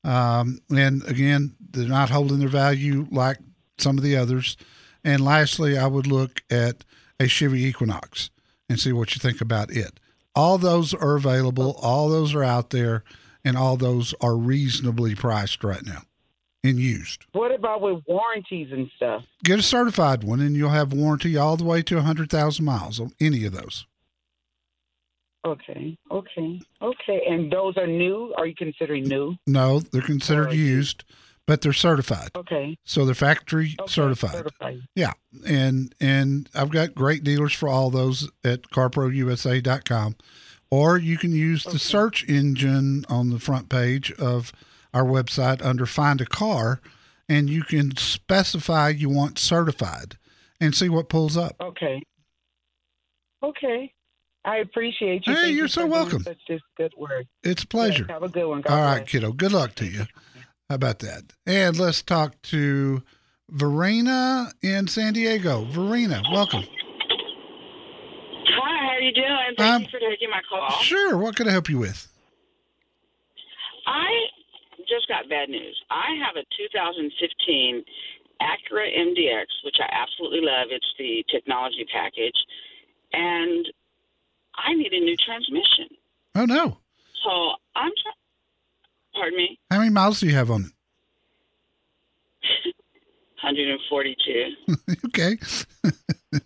Um, 0.04 0.60
and 0.70 1.02
again, 1.08 1.56
they're 1.72 1.88
not 1.88 2.10
holding 2.10 2.40
their 2.40 2.50
value 2.50 3.08
like 3.10 3.38
some 3.78 3.98
of 3.98 4.04
the 4.04 4.18
others. 4.18 4.58
And 5.02 5.24
lastly, 5.24 5.78
I 5.78 5.88
would 5.88 6.08
look 6.08 6.44
at 6.50 6.84
a 7.22 7.30
Chevy 7.30 7.64
Equinox 7.64 8.32
and 8.68 8.78
see 8.78 8.92
what 8.92 9.16
you 9.16 9.22
think 9.22 9.40
about 9.40 9.72
it. 9.72 9.98
All 10.36 10.58
those 10.58 10.94
are 10.94 11.16
available, 11.16 11.80
all 11.82 12.10
those 12.10 12.36
are 12.36 12.44
out 12.44 12.72
there, 12.72 13.06
and 13.46 13.56
all 13.56 13.78
those 13.78 14.14
are 14.20 14.36
reasonably 14.36 15.16
priced 15.16 15.64
right 15.64 15.86
now 15.86 16.02
and 16.66 16.80
used. 16.80 17.28
what 17.32 17.56
about 17.56 17.80
with 17.80 18.04
warranties 18.08 18.74
and 18.74 18.92
stuff? 18.98 19.24
Get 19.46 19.58
a 19.58 19.64
certified 19.64 20.26
one, 20.26 20.42
and 20.42 20.54
you'll 20.54 20.72
have 20.72 20.92
warranty 20.92 21.38
all 21.38 21.56
the 21.56 21.64
way 21.64 21.82
to 21.84 21.96
100,000 21.96 22.66
miles 22.66 23.00
on 23.00 23.14
any 23.22 23.46
of 23.46 23.54
those. 23.54 23.86
Okay, 25.46 25.96
okay, 26.10 26.60
okay. 26.82 27.22
And 27.30 27.52
those 27.52 27.78
are 27.78 27.86
new? 27.86 28.34
Are 28.36 28.48
you 28.48 28.56
considering 28.56 29.04
new? 29.04 29.36
No, 29.46 29.80
they're 29.80 30.02
considered 30.02 30.54
used, 30.54 31.04
but 31.46 31.62
they're 31.62 31.72
certified. 31.72 32.30
Okay. 32.36 32.76
So 32.84 33.06
they're 33.06 33.14
factory 33.14 33.76
okay. 33.80 33.92
certified. 33.92 34.32
Certified. 34.32 34.82
Yeah, 34.96 35.14
and 35.48 35.94
and 36.02 36.50
I've 36.56 36.72
got 36.72 36.96
great 36.96 37.24
dealers 37.24 37.54
for 37.54 37.70
all 37.70 37.92
those 37.92 38.28
at 38.44 38.64
carprousa.com, 38.64 40.16
or 40.72 40.98
you 40.98 41.18
can 41.18 41.32
use 41.32 41.64
the 41.64 41.78
search 41.80 42.28
engine 42.28 43.06
on 43.08 43.30
the 43.30 43.40
front 43.40 43.70
page 43.70 44.12
of 44.14 44.52
our 44.96 45.06
website 45.06 45.64
under 45.64 45.86
Find 45.86 46.22
a 46.22 46.26
Car, 46.26 46.82
and 47.30 47.52
you 47.52 47.62
can 47.64 47.96
specify 47.98 48.90
you 48.90 49.10
want 49.10 49.38
certified, 49.38 50.18
and 50.60 50.74
see 50.74 50.90
what 50.90 51.08
pulls 51.08 51.38
up. 51.38 51.56
Okay. 51.62 52.02
Okay. 53.44 53.94
I 54.46 54.58
appreciate 54.58 55.26
you. 55.26 55.34
Hey, 55.34 55.42
Thank 55.42 55.56
you're 55.56 55.66
you 55.66 55.70
so 55.70 55.88
welcome. 55.88 56.22
Such 56.24 56.38
just 56.48 56.64
good 56.78 56.94
work. 56.98 57.26
It's 57.44 57.64
a 57.64 57.68
pleasure. 57.68 58.06
Yes, 58.08 58.12
have 58.14 58.24
a 58.24 58.30
good 58.30 58.48
one. 58.48 58.62
God 58.62 58.74
All 58.74 58.82
right, 58.82 58.98
bless. 59.00 59.10
kiddo. 59.10 59.32
Good 59.32 59.52
luck 59.52 59.74
to 59.76 59.86
you. 59.86 60.06
How 60.70 60.76
about 60.76 61.00
that? 61.00 61.34
And 61.46 61.78
let's 61.80 62.02
talk 62.02 62.40
to 62.44 63.02
Verena 63.50 64.52
in 64.62 64.88
San 64.88 65.14
Diego. 65.14 65.66
Verena, 65.66 66.22
welcome. 66.32 66.64
Hi, 68.32 68.84
how 68.86 68.96
are 68.96 69.00
you 69.02 69.14
doing? 69.14 69.56
Thank 69.58 69.74
Um, 69.76 69.82
you 69.84 69.88
for 69.90 70.00
taking 70.00 70.30
my 70.30 70.42
call. 70.50 70.70
Sure. 70.82 71.18
What 71.18 71.36
can 71.36 71.48
I 71.48 71.52
help 71.52 71.70
you 71.70 71.80
with? 71.80 72.08
I 73.88 74.10
just 74.88 75.08
got 75.08 75.28
bad 75.30 75.50
news. 75.50 75.80
I 75.90 76.16
have 76.26 76.36
a 76.36 76.46
2015 76.58 77.84
Acura 78.42 78.88
MDX, 78.98 79.46
which 79.64 79.78
I 79.80 79.90
absolutely 79.92 80.42
love. 80.42 80.68
It's 80.70 80.86
the 81.00 81.24
technology 81.32 81.86
package, 81.92 82.36
and 83.14 83.66
I 84.58 84.74
need 84.74 84.94
a 84.94 85.00
new 85.00 85.16
transmission. 85.18 85.88
Oh 86.36 86.46
no. 86.46 86.78
So 87.24 87.30
I'm 87.76 87.92
trying. 88.02 88.16
Pardon 89.14 89.38
me, 89.38 89.58
How 89.72 89.78
many 89.80 89.90
miles 89.92 90.20
do 90.20 90.26
you 90.28 90.36
have 90.36 90.52
on 90.52 90.66
it? 90.66 90.72
142. 93.42 94.56
okay. 95.06 95.38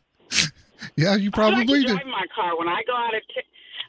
yeah, 0.95 1.15
you 1.15 1.31
I 1.33 1.33
like 1.33 1.33
probably 1.33 1.65
to 1.65 1.87
do. 1.87 1.87
drive 1.93 2.05
my 2.05 2.25
car 2.35 2.57
when 2.57 2.67
I 2.67 2.81
go 2.85 2.95
out 2.95 3.15
of 3.15 3.21
t- 3.33 3.41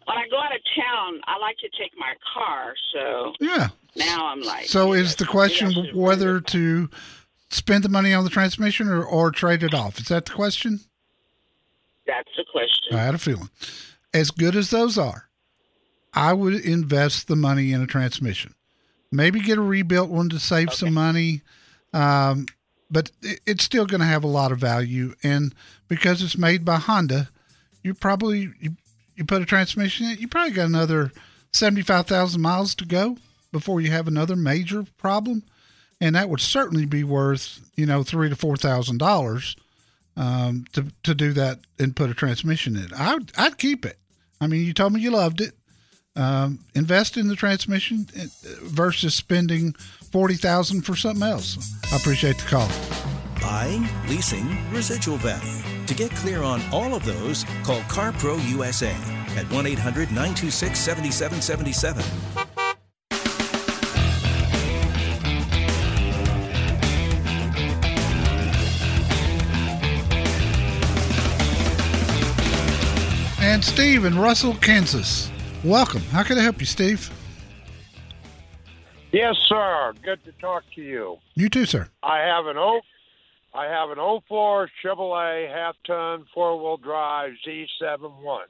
when 0.06 0.16
I 0.16 0.26
go 0.30 0.38
out 0.38 0.54
of 0.54 0.60
town. 0.76 1.20
I 1.26 1.38
like 1.38 1.56
to 1.58 1.68
take 1.78 1.92
my 1.98 2.14
car. 2.34 2.74
So 2.94 3.32
Yeah. 3.40 3.68
now 3.96 4.26
I'm 4.28 4.40
like. 4.42 4.66
So 4.66 4.92
is 4.92 5.12
I- 5.12 5.16
the 5.18 5.26
question 5.26 5.88
whether 5.94 6.40
to 6.40 6.88
spend 7.50 7.84
the 7.84 7.88
money 7.88 8.14
on 8.14 8.24
the 8.24 8.30
transmission 8.30 8.88
or, 8.88 9.04
or 9.04 9.30
trade 9.30 9.62
it 9.62 9.74
off? 9.74 9.98
Is 9.98 10.06
that 10.08 10.24
the 10.26 10.32
question? 10.32 10.80
That's 12.06 12.28
the 12.36 12.44
question. 12.50 12.96
I 12.96 13.02
had 13.02 13.14
a 13.14 13.18
feeling. 13.18 13.50
As 14.12 14.31
good 14.31 14.57
as 14.57 14.71
those 14.71 14.99
are, 14.99 15.29
I 16.12 16.33
would 16.33 16.55
invest 16.55 17.29
the 17.29 17.37
money 17.37 17.73
in 17.73 17.83
a 17.83 17.87
transmission. 17.87 18.55
Maybe 19.12 19.40
get 19.40 19.59
a 19.59 19.62
rebuilt 19.62 20.11
one 20.11 20.29
to 20.31 20.38
save 20.38 20.73
some 20.73 20.95
money, 20.95 21.43
um, 21.93 22.47
but 22.90 23.11
it, 23.23 23.40
it's 23.47 23.64
still 23.64 23.87
going 23.87 24.00
to 24.00 24.07
have 24.07 24.25
a 24.25 24.29
lot 24.29 24.52
of 24.52 24.59
value. 24.59 25.14
And 25.23 25.55
because 25.88 26.23
it's 26.23 26.38
made 26.38 26.64
by 26.64 26.76
Honda, 26.76 27.29
you 27.83 27.95
probably 27.95 28.50
you, 28.61 28.76
you 29.17 29.25
put 29.25 29.43
a 29.43 29.47
transmission 29.47 30.07
in 30.07 30.12
it, 30.12 30.21
you 30.21 30.29
probably 30.29 30.52
got 30.52 30.67
another 30.67 31.12
seventy 31.52 31.83
five 31.83 32.07
thousand 32.07 32.40
miles 32.40 32.75
to 32.76 32.85
go 32.85 33.17
before 33.52 33.81
you 33.81 33.90
have 33.90 34.09
another 34.09 34.37
major 34.37 34.85
problem, 34.97 35.43
and 36.00 36.14
that 36.14 36.29
would 36.29 36.40
certainly 36.40 36.87
be 36.87 37.05
worth 37.05 37.61
you 37.76 37.87
know 37.87 38.02
three 38.02 38.29
to 38.29 38.37
four 38.37 38.57
thousand 38.57 38.99
dollars 38.99 39.57
um, 40.17 40.64
to 40.73 40.87
to 41.02 41.14
do 41.14 41.33
that 41.33 41.61
and 41.79 41.97
put 41.97 42.11
a 42.11 42.14
transmission 42.14 42.76
in. 42.76 42.88
I 42.95 43.19
I'd 43.37 43.59
keep 43.59 43.85
it. 43.85 43.99
I 44.40 44.47
mean, 44.47 44.64
you 44.66 44.73
told 44.73 44.92
me 44.92 45.00
you 45.00 45.11
loved 45.11 45.40
it. 45.40 45.52
Um, 46.16 46.61
invest 46.75 47.16
in 47.16 47.28
the 47.28 47.37
transmission 47.37 48.06
uh, 48.18 48.25
versus 48.62 49.14
spending 49.14 49.75
forty 50.11 50.35
thousand 50.35 50.82
for 50.82 50.97
something 50.97 51.23
else. 51.23 51.73
I 51.92 51.97
appreciate 51.97 52.38
the 52.38 52.47
call. 52.47 52.68
Buying, 53.40 53.87
leasing, 54.09 54.70
residual 54.73 55.16
value. 55.16 55.62
To 55.87 55.94
get 55.94 56.11
clear 56.11 56.42
on 56.42 56.62
all 56.73 56.94
of 56.94 57.04
those, 57.04 57.44
call 57.64 57.80
CarPro 57.82 58.38
USA 58.50 58.94
at 59.37 59.50
1 59.50 59.66
800 59.66 60.09
926 60.11 60.78
7777. 60.78 62.50
And 73.50 73.64
Steve 73.64 74.04
in 74.04 74.16
Russell, 74.16 74.54
Kansas. 74.54 75.28
Welcome. 75.64 76.02
How 76.12 76.23
can 76.23 76.38
I 76.38 76.42
help 76.42 76.61
you, 76.61 76.66
Steve? 76.66 77.11
Yes, 79.11 79.35
sir. 79.49 79.92
Good 80.04 80.23
to 80.23 80.30
talk 80.40 80.62
to 80.76 80.80
you. 80.80 81.19
You 81.35 81.49
too, 81.49 81.66
sir. 81.66 81.88
I 82.00 82.19
have 82.19 82.47
an 82.47 82.57
O, 82.57 82.80
I 83.52 83.64
have 83.64 83.90
an 83.90 83.99
04 84.28 84.71
Chevrolet 84.80 85.52
half-ton 85.52 86.26
four-wheel 86.33 86.76
drive 86.76 87.33
Z71. 87.45 88.42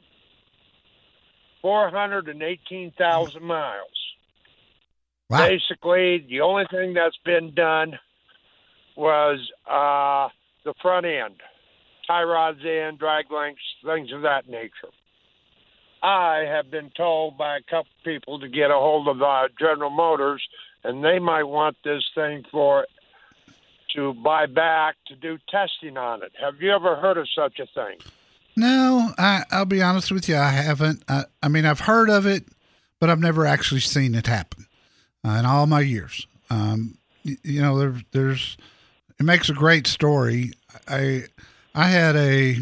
418,000 1.62 3.42
miles. 3.42 3.88
Wow. 5.30 5.48
Basically, 5.48 6.26
the 6.28 6.42
only 6.42 6.66
thing 6.70 6.92
that's 6.92 7.16
been 7.24 7.54
done 7.54 7.98
was 8.96 9.38
uh, 9.66 10.28
the 10.66 10.74
front 10.82 11.06
end, 11.06 11.36
tie 12.10 12.22
rods 12.24 12.60
in, 12.64 12.96
drag 12.98 13.30
links, 13.30 13.62
things 13.84 14.12
of 14.12 14.22
that 14.22 14.48
nature. 14.48 14.90
I 16.02 16.44
have 16.48 16.70
been 16.70 16.90
told 16.96 17.38
by 17.38 17.58
a 17.58 17.60
couple 17.62 17.90
people 18.04 18.40
to 18.40 18.48
get 18.48 18.70
a 18.70 18.74
hold 18.74 19.06
of 19.06 19.22
uh, 19.22 19.48
General 19.58 19.90
Motors, 19.90 20.42
and 20.82 21.04
they 21.04 21.18
might 21.18 21.44
want 21.44 21.76
this 21.84 22.02
thing 22.14 22.44
for 22.50 22.86
to 23.94 24.14
buy 24.14 24.46
back 24.46 24.96
to 25.08 25.16
do 25.16 25.38
testing 25.50 25.96
on 25.96 26.22
it. 26.22 26.32
Have 26.40 26.60
you 26.60 26.72
ever 26.72 26.96
heard 26.96 27.18
of 27.18 27.28
such 27.34 27.58
a 27.58 27.66
thing? 27.66 27.98
No, 28.56 29.10
I, 29.18 29.44
I'll 29.50 29.64
be 29.64 29.82
honest 29.82 30.10
with 30.10 30.28
you. 30.28 30.36
I 30.36 30.50
haven't. 30.50 31.02
I, 31.08 31.24
I 31.42 31.48
mean, 31.48 31.66
I've 31.66 31.80
heard 31.80 32.08
of 32.08 32.26
it, 32.26 32.44
but 32.98 33.10
I've 33.10 33.20
never 33.20 33.46
actually 33.46 33.80
seen 33.80 34.14
it 34.14 34.26
happen 34.26 34.66
uh, 35.24 35.30
in 35.30 35.44
all 35.44 35.66
my 35.66 35.80
years. 35.80 36.26
Um, 36.48 36.98
you, 37.22 37.36
you 37.42 37.60
know, 37.60 37.78
there, 37.78 37.94
there's 38.12 38.56
it 39.18 39.24
makes 39.24 39.48
a 39.48 39.54
great 39.54 39.86
story. 39.86 40.52
I 40.88 41.24
I 41.74 41.88
had 41.88 42.16
a 42.16 42.58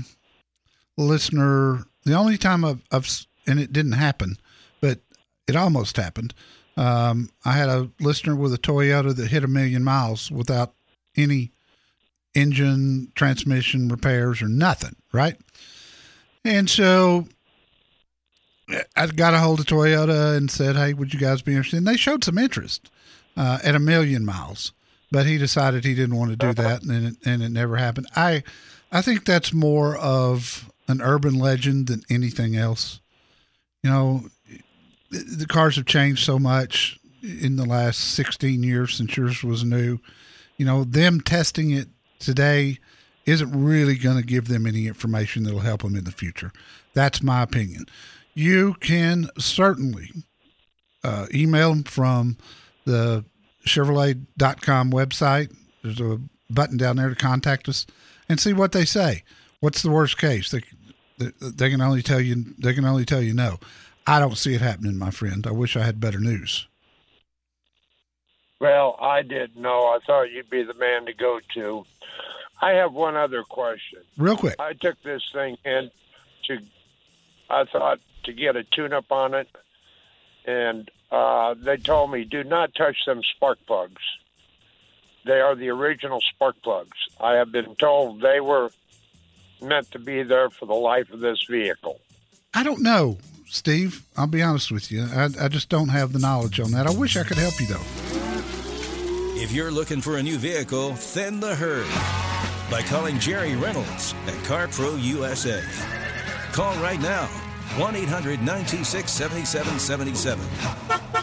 listener. 0.96 1.84
The 2.04 2.14
only 2.14 2.38
time 2.38 2.64
I've, 2.64 2.82
I've 2.90 3.26
and 3.46 3.58
it 3.58 3.72
didn't 3.72 3.92
happen, 3.92 4.36
but 4.80 5.00
it 5.46 5.56
almost 5.56 5.96
happened. 5.96 6.34
Um, 6.76 7.30
I 7.44 7.52
had 7.52 7.68
a 7.68 7.90
listener 7.98 8.36
with 8.36 8.52
a 8.54 8.58
Toyota 8.58 9.14
that 9.16 9.30
hit 9.30 9.42
a 9.42 9.48
million 9.48 9.82
miles 9.82 10.30
without 10.30 10.74
any 11.16 11.52
engine, 12.34 13.10
transmission 13.14 13.88
repairs, 13.88 14.40
or 14.42 14.48
nothing. 14.48 14.96
Right. 15.12 15.36
And 16.44 16.70
so 16.70 17.26
I 18.96 19.06
got 19.06 19.34
a 19.34 19.38
hold 19.38 19.60
of 19.60 19.66
Toyota 19.66 20.36
and 20.36 20.50
said, 20.50 20.76
"Hey, 20.76 20.92
would 20.92 21.12
you 21.12 21.20
guys 21.20 21.42
be 21.42 21.52
interested?" 21.52 21.78
And 21.78 21.86
they 21.86 21.96
showed 21.96 22.22
some 22.22 22.38
interest 22.38 22.90
uh, 23.36 23.58
at 23.62 23.74
a 23.74 23.80
million 23.80 24.24
miles, 24.24 24.72
but 25.10 25.26
he 25.26 25.38
decided 25.38 25.84
he 25.84 25.94
didn't 25.94 26.16
want 26.16 26.30
to 26.30 26.36
do 26.36 26.52
that, 26.54 26.82
and 26.82 27.08
it, 27.08 27.16
and 27.24 27.42
it 27.42 27.50
never 27.50 27.76
happened. 27.76 28.06
I 28.14 28.42
I 28.90 29.02
think 29.02 29.24
that's 29.24 29.52
more 29.52 29.96
of 29.96 30.70
an 30.86 31.02
urban 31.02 31.38
legend 31.38 31.88
than 31.88 32.02
anything 32.08 32.56
else. 32.56 33.00
You 33.82 33.90
know, 33.90 34.24
the, 35.10 35.46
cars 35.46 35.76
have 35.76 35.86
changed 35.86 36.24
so 36.24 36.38
much 36.38 36.98
in 37.22 37.56
the 37.56 37.64
last 37.66 37.98
16 38.14 38.62
years 38.62 38.94
since 38.94 39.16
yours 39.16 39.42
was 39.44 39.64
new. 39.64 39.98
You 40.56 40.64
know, 40.64 40.84
them 40.84 41.20
testing 41.20 41.70
it 41.70 41.88
today 42.18 42.78
isn't 43.26 43.52
really 43.52 43.96
going 43.96 44.16
to 44.16 44.26
give 44.26 44.48
them 44.48 44.66
any 44.66 44.86
information 44.86 45.44
that'll 45.44 45.60
help 45.60 45.82
them 45.82 45.94
in 45.94 46.04
the 46.04 46.12
future. 46.12 46.52
That's 46.94 47.22
my 47.22 47.42
opinion. 47.42 47.86
You 48.34 48.74
can 48.80 49.28
certainly 49.38 50.10
uh, 51.04 51.26
email 51.34 51.70
them 51.70 51.84
from 51.84 52.38
the 52.86 53.24
Chevrolet.com 53.66 54.90
website. 54.90 55.54
There's 55.82 56.00
a 56.00 56.20
button 56.48 56.78
down 56.78 56.96
there 56.96 57.10
to 57.10 57.14
contact 57.14 57.68
us 57.68 57.86
and 58.28 58.38
see 58.40 58.52
what 58.52 58.72
they 58.72 58.84
say. 58.84 59.24
What's 59.60 59.82
the 59.82 59.90
worst 59.90 60.18
case? 60.18 60.50
They, 60.50 60.62
they, 61.18 61.32
they 61.40 61.70
can 61.70 61.80
only 61.80 62.02
tell 62.02 62.20
you 62.20 62.54
they 62.58 62.74
can 62.74 62.84
only 62.84 63.04
tell 63.04 63.22
you 63.22 63.34
no. 63.34 63.58
I 64.06 64.20
don't 64.20 64.38
see 64.38 64.54
it 64.54 64.60
happening, 64.60 64.96
my 64.96 65.10
friend. 65.10 65.46
I 65.46 65.50
wish 65.50 65.76
I 65.76 65.82
had 65.82 66.00
better 66.00 66.20
news. 66.20 66.66
Well, 68.60 68.96
I 69.00 69.22
didn't 69.22 69.56
know. 69.56 69.86
I 69.86 69.98
thought 70.04 70.30
you'd 70.30 70.50
be 70.50 70.62
the 70.62 70.74
man 70.74 71.06
to 71.06 71.12
go 71.12 71.40
to. 71.54 71.84
I 72.60 72.72
have 72.72 72.92
one 72.92 73.16
other 73.16 73.44
question. 73.44 74.00
Real 74.16 74.36
quick. 74.36 74.56
I 74.58 74.72
took 74.72 75.00
this 75.02 75.22
thing 75.32 75.56
in 75.64 75.90
to, 76.46 76.58
I 77.48 77.64
thought, 77.64 78.00
to 78.24 78.32
get 78.32 78.56
a 78.56 78.64
tune 78.64 78.92
up 78.92 79.12
on 79.12 79.34
it. 79.34 79.48
And 80.44 80.90
uh, 81.12 81.54
they 81.54 81.76
told 81.76 82.10
me, 82.10 82.24
do 82.24 82.42
not 82.42 82.74
touch 82.74 82.96
them 83.06 83.20
spark 83.36 83.58
plugs. 83.66 84.02
They 85.28 85.40
are 85.40 85.54
the 85.54 85.68
original 85.68 86.22
spark 86.22 86.56
plugs. 86.62 86.96
I 87.20 87.34
have 87.34 87.52
been 87.52 87.74
told 87.74 88.22
they 88.22 88.40
were 88.40 88.70
meant 89.60 89.90
to 89.90 89.98
be 89.98 90.22
there 90.22 90.48
for 90.48 90.64
the 90.64 90.72
life 90.72 91.12
of 91.12 91.20
this 91.20 91.44
vehicle. 91.50 92.00
I 92.54 92.62
don't 92.62 92.80
know, 92.80 93.18
Steve. 93.46 94.04
I'll 94.16 94.26
be 94.26 94.40
honest 94.40 94.72
with 94.72 94.90
you. 94.90 95.04
I, 95.04 95.28
I 95.38 95.48
just 95.48 95.68
don't 95.68 95.90
have 95.90 96.14
the 96.14 96.18
knowledge 96.18 96.60
on 96.60 96.70
that. 96.70 96.86
I 96.86 96.92
wish 96.92 97.18
I 97.18 97.24
could 97.24 97.36
help 97.36 97.60
you, 97.60 97.66
though. 97.66 97.84
If 99.36 99.52
you're 99.52 99.70
looking 99.70 100.00
for 100.00 100.16
a 100.16 100.22
new 100.22 100.38
vehicle, 100.38 100.94
thin 100.94 101.40
the 101.40 101.54
herd 101.54 101.86
by 102.70 102.80
calling 102.80 103.18
Jerry 103.18 103.54
Reynolds 103.54 104.14
at 104.26 104.34
CarPro 104.44 104.98
USA. 104.98 105.62
Call 106.52 106.74
right 106.76 107.00
now 107.02 107.26
1 107.76 107.96
800 107.96 108.40
926 108.40 109.12
7777. 109.12 111.17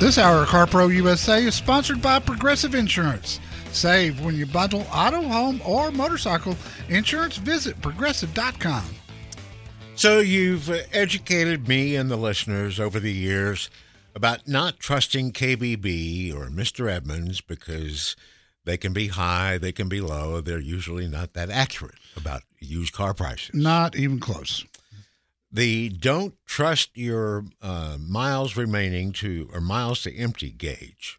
This 0.00 0.16
hour 0.16 0.44
of 0.44 0.48
CarPro 0.48 0.90
USA 0.94 1.44
is 1.44 1.54
sponsored 1.54 2.00
by 2.00 2.20
Progressive 2.20 2.74
Insurance. 2.74 3.38
Save 3.70 4.24
when 4.24 4.34
you 4.34 4.46
bundle 4.46 4.86
auto, 4.90 5.20
home, 5.20 5.60
or 5.62 5.90
motorcycle 5.90 6.56
insurance. 6.88 7.36
Visit 7.36 7.78
progressive.com. 7.82 8.82
So 9.96 10.20
you've 10.20 10.70
educated 10.94 11.68
me 11.68 11.96
and 11.96 12.10
the 12.10 12.16
listeners 12.16 12.80
over 12.80 12.98
the 12.98 13.12
years 13.12 13.68
about 14.14 14.48
not 14.48 14.78
trusting 14.80 15.32
KBB 15.32 16.34
or 16.34 16.46
Mr. 16.46 16.90
Edmunds 16.90 17.42
because 17.42 18.16
they 18.64 18.78
can 18.78 18.94
be 18.94 19.08
high, 19.08 19.58
they 19.58 19.70
can 19.70 19.90
be 19.90 20.00
low. 20.00 20.40
They're 20.40 20.58
usually 20.58 21.08
not 21.08 21.34
that 21.34 21.50
accurate 21.50 21.98
about 22.16 22.40
used 22.58 22.94
car 22.94 23.12
prices. 23.12 23.50
Not 23.52 23.96
even 23.96 24.18
close. 24.18 24.64
The 25.52 25.88
don't 25.88 26.34
trust 26.46 26.90
your 26.96 27.44
uh, 27.60 27.96
miles 28.00 28.56
remaining 28.56 29.12
to 29.14 29.48
or 29.52 29.60
miles 29.60 30.02
to 30.02 30.14
empty 30.16 30.50
gauge 30.50 31.18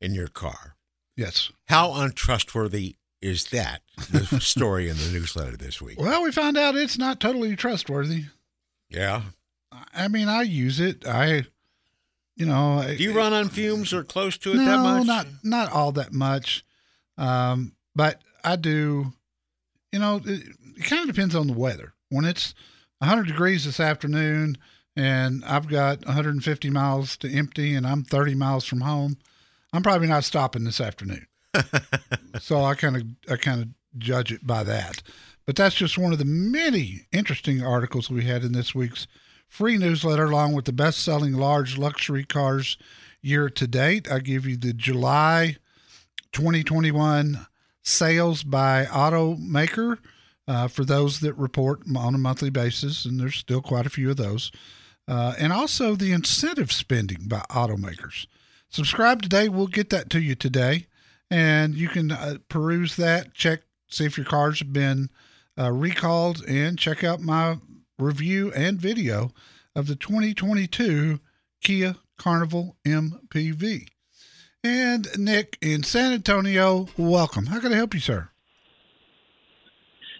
in 0.00 0.14
your 0.14 0.28
car. 0.28 0.76
Yes. 1.16 1.50
How 1.66 1.92
untrustworthy 1.94 2.96
is 3.20 3.46
that? 3.50 3.82
The 4.10 4.40
story 4.40 4.88
in 4.88 4.96
the 4.96 5.10
newsletter 5.12 5.56
this 5.56 5.80
week. 5.80 6.00
Well, 6.00 6.22
we 6.22 6.32
found 6.32 6.56
out 6.56 6.76
it's 6.76 6.98
not 6.98 7.20
totally 7.20 7.54
trustworthy. 7.56 8.24
Yeah. 8.88 9.22
I 9.94 10.08
mean, 10.08 10.28
I 10.28 10.42
use 10.42 10.80
it. 10.80 11.06
I, 11.06 11.46
you 12.36 12.46
know, 12.46 12.84
Do 12.86 13.02
you 13.02 13.12
run 13.12 13.32
on 13.32 13.48
fumes 13.48 13.92
or 13.92 14.02
close 14.02 14.38
to 14.38 14.52
it 14.52 14.56
no, 14.56 14.64
that 14.64 14.78
much? 14.82 15.06
not 15.06 15.26
not 15.42 15.72
all 15.72 15.92
that 15.92 16.12
much. 16.12 16.64
Um, 17.16 17.72
but 17.94 18.20
I 18.44 18.56
do. 18.56 19.12
You 19.92 19.98
know, 19.98 20.20
it, 20.24 20.42
it 20.76 20.84
kind 20.84 21.08
of 21.08 21.14
depends 21.14 21.34
on 21.34 21.46
the 21.48 21.52
weather. 21.52 21.94
When 22.10 22.24
it's 22.24 22.54
100 22.98 23.26
degrees 23.26 23.64
this 23.64 23.80
afternoon 23.80 24.56
and 24.96 25.44
I've 25.44 25.68
got 25.68 26.04
150 26.06 26.70
miles 26.70 27.16
to 27.18 27.32
empty 27.32 27.74
and 27.74 27.86
I'm 27.86 28.02
30 28.02 28.34
miles 28.34 28.64
from 28.64 28.80
home, 28.80 29.16
I'm 29.72 29.82
probably 29.82 30.08
not 30.08 30.24
stopping 30.24 30.64
this 30.64 30.80
afternoon. 30.80 31.26
so 32.40 32.64
I 32.64 32.74
kind 32.74 32.96
of 32.96 33.02
I 33.30 33.36
kind 33.36 33.62
of 33.62 33.68
judge 33.98 34.32
it 34.32 34.46
by 34.46 34.64
that. 34.64 35.02
But 35.46 35.56
that's 35.56 35.76
just 35.76 35.96
one 35.96 36.12
of 36.12 36.18
the 36.18 36.24
many 36.24 37.06
interesting 37.12 37.64
articles 37.64 38.10
we 38.10 38.24
had 38.24 38.44
in 38.44 38.52
this 38.52 38.74
week's 38.74 39.06
free 39.48 39.78
newsletter, 39.78 40.24
along 40.24 40.52
with 40.52 40.66
the 40.66 40.72
best-selling 40.72 41.32
large 41.32 41.78
luxury 41.78 42.24
cars 42.24 42.76
year 43.22 43.48
to 43.48 43.66
date. 43.66 44.10
I 44.10 44.18
give 44.18 44.46
you 44.46 44.56
the 44.56 44.74
July 44.74 45.56
2021 46.32 47.46
sales 47.82 48.42
by 48.42 48.84
automaker 48.84 49.98
uh, 50.48 50.66
for 50.66 50.84
those 50.84 51.20
that 51.20 51.34
report 51.34 51.82
on 51.94 52.14
a 52.14 52.18
monthly 52.18 52.50
basis, 52.50 53.04
and 53.04 53.20
there's 53.20 53.36
still 53.36 53.60
quite 53.60 53.86
a 53.86 53.90
few 53.90 54.10
of 54.10 54.16
those. 54.16 54.50
Uh, 55.06 55.34
and 55.38 55.52
also 55.52 55.94
the 55.94 56.12
incentive 56.12 56.72
spending 56.72 57.28
by 57.28 57.40
automakers. 57.50 58.26
Subscribe 58.70 59.22
today. 59.22 59.48
We'll 59.48 59.66
get 59.66 59.90
that 59.90 60.10
to 60.10 60.20
you 60.20 60.34
today. 60.34 60.86
And 61.30 61.74
you 61.74 61.88
can 61.88 62.10
uh, 62.10 62.38
peruse 62.48 62.96
that, 62.96 63.34
check, 63.34 63.60
see 63.88 64.06
if 64.06 64.16
your 64.16 64.26
cars 64.26 64.60
have 64.60 64.72
been 64.72 65.10
uh, 65.58 65.70
recalled, 65.70 66.42
and 66.46 66.78
check 66.78 67.04
out 67.04 67.20
my 67.20 67.58
review 67.98 68.50
and 68.54 68.80
video 68.80 69.32
of 69.74 69.86
the 69.86 69.96
2022 69.96 71.20
Kia 71.62 71.96
Carnival 72.16 72.76
MPV. 72.86 73.88
And 74.64 75.08
Nick 75.18 75.58
in 75.60 75.82
San 75.82 76.12
Antonio, 76.12 76.88
welcome. 76.96 77.46
How 77.46 77.60
can 77.60 77.72
I 77.72 77.76
help 77.76 77.94
you, 77.94 78.00
sir? 78.00 78.30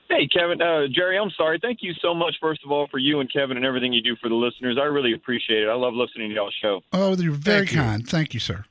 Hey, 0.09 0.27
Kevin. 0.27 0.63
Uh, 0.63 0.87
Jerry, 0.91 1.19
I'm 1.19 1.31
sorry. 1.37 1.59
Thank 1.61 1.81
you 1.83 1.93
so 2.01 2.15
much, 2.15 2.37
first 2.41 2.65
of 2.65 2.71
all, 2.73 2.87
for 2.89 2.99
you 2.99 3.21
and 3.21 3.31
Kevin 3.31 3.57
and 3.59 3.67
everything 3.67 3.93
you 3.93 4.03
do 4.03 4.17
for 4.17 4.29
the 4.29 4.35
listeners. 4.35 4.79
I 4.81 4.87
really 4.87 5.13
appreciate 5.13 5.63
it. 5.63 5.69
I 5.69 5.75
love 5.75 5.93
listening 5.93 6.31
to 6.31 6.35
y'all's 6.35 6.57
show. 6.63 6.81
Oh, 6.93 7.15
you're 7.15 7.33
very 7.33 7.67
Thank 7.67 7.73
you. 7.73 7.79
kind. 7.79 8.09
Thank 8.09 8.35
you, 8.35 8.41
sir. 8.41 8.65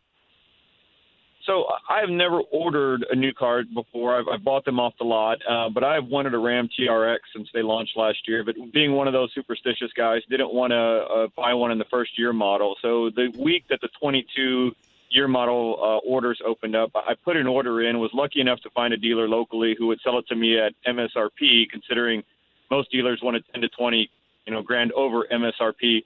So 1.45 1.65
I 1.89 2.01
have 2.01 2.09
never 2.09 2.41
ordered 2.51 3.05
a 3.09 3.15
new 3.15 3.33
car 3.33 3.63
before. 3.73 4.19
I've, 4.19 4.27
I've 4.27 4.43
bought 4.43 4.65
them 4.65 4.81
off 4.81 4.93
the 4.99 5.05
lot, 5.05 5.37
uh, 5.49 5.69
but 5.69 5.81
I've 5.81 6.05
wanted 6.05 6.33
a 6.33 6.37
Ram 6.37 6.67
TRX 6.77 7.19
since 7.33 7.47
they 7.53 7.61
launched 7.61 7.95
last 7.95 8.17
year. 8.27 8.43
But 8.43 8.55
being 8.73 8.93
one 8.93 9.07
of 9.07 9.13
those 9.13 9.31
superstitious 9.33 9.91
guys, 9.95 10.23
didn't 10.29 10.53
want 10.53 10.71
to 10.71 10.77
uh, 10.77 11.27
buy 11.37 11.53
one 11.53 11.71
in 11.71 11.77
the 11.77 11.85
first 11.85 12.19
year 12.19 12.33
model. 12.33 12.75
So 12.81 13.09
the 13.15 13.31
week 13.39 13.63
that 13.69 13.79
the 13.81 13.87
22 14.01 14.75
year 15.09 15.27
model 15.27 15.77
uh, 15.81 16.07
orders 16.07 16.39
opened 16.45 16.75
up. 16.75 16.91
I 16.95 17.13
put 17.23 17.37
an 17.37 17.47
order 17.47 17.81
in. 17.81 17.99
Was 17.99 18.11
lucky 18.13 18.41
enough 18.41 18.59
to 18.61 18.69
find 18.71 18.93
a 18.93 18.97
dealer 18.97 19.27
locally 19.27 19.75
who 19.77 19.87
would 19.87 19.99
sell 20.03 20.17
it 20.19 20.27
to 20.27 20.35
me 20.35 20.59
at 20.59 20.73
MSRP, 20.87 21.69
considering 21.69 22.23
most 22.69 22.91
dealers 22.91 23.19
want 23.23 23.37
a 23.37 23.41
10 23.53 23.61
to 23.61 23.69
20, 23.69 24.09
you 24.45 24.53
know, 24.53 24.61
grand 24.61 24.91
over 24.93 25.25
MSRP. 25.31 26.03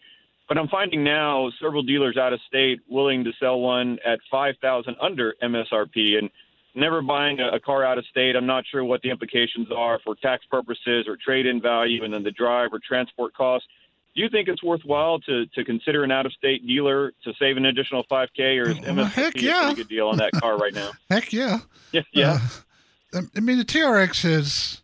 But 0.47 0.57
I'm 0.57 0.67
finding 0.67 1.03
now 1.03 1.49
several 1.61 1.81
dealers 1.81 2.17
out 2.17 2.33
of 2.33 2.39
state 2.47 2.81
willing 2.89 3.23
to 3.23 3.31
sell 3.39 3.59
one 3.59 3.97
at 4.05 4.19
5,000 4.29 4.95
under 5.01 5.35
MSRP, 5.41 6.17
and 6.17 6.29
never 6.75 7.01
buying 7.01 7.39
a, 7.39 7.59
car 7.59 7.83
out 7.85 7.97
of 7.97 8.05
state. 8.07 8.35
I'm 8.35 8.45
not 8.45 8.65
sure 8.69 8.83
what 8.83 9.01
the 9.01 9.09
implications 9.09 9.67
are 9.75 9.99
for 10.03 10.15
tax 10.15 10.43
purposes 10.49 11.05
or 11.07 11.17
trade-in 11.23 11.61
value, 11.61 12.03
and 12.03 12.13
then 12.13 12.23
the 12.23 12.31
drive 12.31 12.69
or 12.73 12.79
transport 12.85 13.33
costs. 13.33 13.67
Do 14.15 14.21
you 14.21 14.29
think 14.29 14.47
it's 14.49 14.61
worthwhile 14.61 15.19
to, 15.21 15.45
to 15.47 15.63
consider 15.63 16.03
an 16.03 16.11
out-of-state 16.11 16.67
dealer 16.67 17.13
to 17.23 17.33
save 17.39 17.57
an 17.57 17.65
additional 17.65 18.03
5K, 18.11 18.59
or 18.59 18.69
is 18.69 18.79
Well, 18.79 18.95
MSRP 18.95 19.11
heck 19.11 19.35
a 19.35 19.41
yeah. 19.41 19.59
pretty 19.61 19.75
good 19.75 19.87
deal 19.87 20.07
on 20.09 20.17
that 20.17 20.31
car 20.33 20.57
right 20.57 20.73
now? 20.73 20.91
Heck 21.09 21.31
yeah. 21.31 21.59
Yeah, 21.93 22.01
yeah. 22.11 22.39
Uh, 23.13 23.21
I 23.35 23.39
mean, 23.39 23.57
the 23.57 23.65
TRX 23.65 24.23
has 24.23 24.81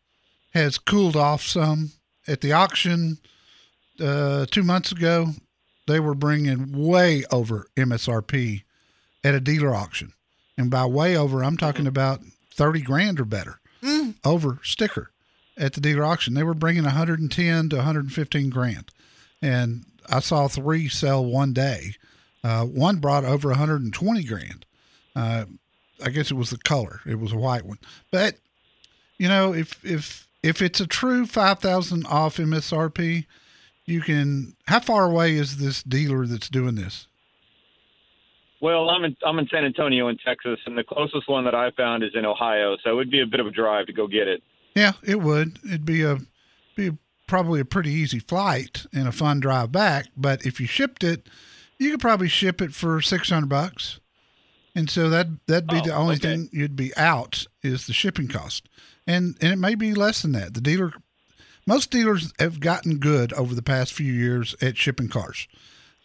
has 0.53 0.77
cooled 0.77 1.15
off 1.15 1.43
some 1.43 1.91
at 2.27 2.41
the 2.41 2.51
auction 2.53 3.17
uh, 3.99 4.45
two 4.49 4.63
months 4.63 4.91
ago. 4.91 5.27
They 5.87 5.99
were 5.99 6.15
bringing 6.15 6.71
way 6.87 7.23
over 7.31 7.67
MSRP 7.77 8.63
at 9.23 9.35
a 9.35 9.39
dealer 9.39 9.73
auction, 9.75 10.13
and 10.57 10.69
by 10.69 10.85
way 10.85 11.15
over, 11.15 11.43
I'm 11.43 11.57
talking 11.57 11.87
about 11.87 12.21
thirty 12.53 12.81
grand 12.81 13.19
or 13.19 13.25
better 13.25 13.59
over 14.25 14.59
sticker 14.63 15.11
at 15.57 15.73
the 15.73 15.81
dealer 15.81 16.03
auction. 16.03 16.33
They 16.33 16.43
were 16.43 16.53
bringing 16.53 16.83
110 16.83 17.69
to 17.69 17.75
115 17.77 18.49
grand, 18.49 18.91
and 19.41 19.85
I 20.09 20.19
saw 20.19 20.47
three 20.47 20.89
sell 20.89 21.25
one 21.25 21.53
day. 21.53 21.95
Uh, 22.43 22.65
one 22.65 22.97
brought 22.97 23.25
over 23.25 23.49
120 23.49 24.23
grand. 24.23 24.65
Uh, 25.15 25.45
I 26.03 26.09
guess 26.09 26.31
it 26.31 26.35
was 26.35 26.51
the 26.51 26.57
color. 26.57 27.01
It 27.05 27.19
was 27.19 27.31
a 27.31 27.37
white 27.37 27.65
one. 27.65 27.79
But 28.11 28.35
you 29.17 29.27
know, 29.27 29.53
if 29.53 29.83
if 29.83 30.27
if 30.43 30.61
it's 30.61 30.79
a 30.79 30.87
true 30.87 31.25
five 31.25 31.59
thousand 31.59 32.05
off 32.07 32.37
MSRP, 32.37 33.25
you 33.85 34.01
can. 34.01 34.55
How 34.67 34.79
far 34.79 35.09
away 35.09 35.33
is 35.33 35.57
this 35.57 35.81
dealer 35.81 36.27
that's 36.27 36.49
doing 36.49 36.75
this? 36.75 37.07
Well, 38.61 38.89
I'm 38.89 39.03
in 39.03 39.15
I'm 39.25 39.39
in 39.39 39.47
San 39.47 39.65
Antonio 39.65 40.07
in 40.07 40.17
Texas, 40.17 40.59
and 40.65 40.77
the 40.77 40.83
closest 40.83 41.27
one 41.27 41.45
that 41.45 41.55
I 41.55 41.71
found 41.71 42.03
is 42.03 42.11
in 42.13 42.25
Ohio, 42.25 42.77
so 42.83 42.91
it 42.91 42.95
would 42.95 43.11
be 43.11 43.21
a 43.21 43.25
bit 43.25 43.39
of 43.39 43.47
a 43.47 43.51
drive 43.51 43.87
to 43.87 43.93
go 43.93 44.07
get 44.07 44.27
it. 44.27 44.43
Yeah, 44.75 44.93
it 45.03 45.21
would. 45.21 45.59
It'd 45.65 45.85
be 45.85 46.03
a 46.03 46.17
be 46.75 46.91
probably 47.27 47.59
a 47.59 47.65
pretty 47.65 47.91
easy 47.91 48.19
flight 48.19 48.85
and 48.93 49.07
a 49.07 49.11
fun 49.11 49.39
drive 49.39 49.71
back. 49.71 50.07
But 50.15 50.45
if 50.45 50.59
you 50.59 50.67
shipped 50.67 51.03
it, 51.03 51.27
you 51.77 51.91
could 51.91 51.99
probably 52.01 52.27
ship 52.29 52.61
it 52.61 52.73
for 52.73 53.01
six 53.01 53.29
hundred 53.29 53.49
bucks. 53.49 53.99
And 54.75 54.89
so 54.89 55.09
that 55.09 55.27
that'd 55.47 55.67
be 55.67 55.77
Oh, 55.77 55.81
the 55.81 55.93
only 55.95 56.15
okay. 56.15 56.29
thing 56.29 56.49
you'd 56.51 56.75
be 56.75 56.95
out 56.95 57.45
is 57.63 57.87
the 57.87 57.93
shipping 57.93 58.27
cost, 58.27 58.67
and 59.05 59.35
and 59.41 59.51
it 59.51 59.57
may 59.57 59.75
be 59.75 59.93
less 59.93 60.21
than 60.21 60.33
that. 60.33 60.53
The 60.53 60.61
dealer, 60.61 60.93
most 61.65 61.89
dealers 61.91 62.31
have 62.39 62.59
gotten 62.59 62.97
good 62.97 63.33
over 63.33 63.55
the 63.55 63.63
past 63.63 63.93
few 63.93 64.11
years 64.13 64.55
at 64.61 64.77
shipping 64.77 65.09
cars. 65.09 65.47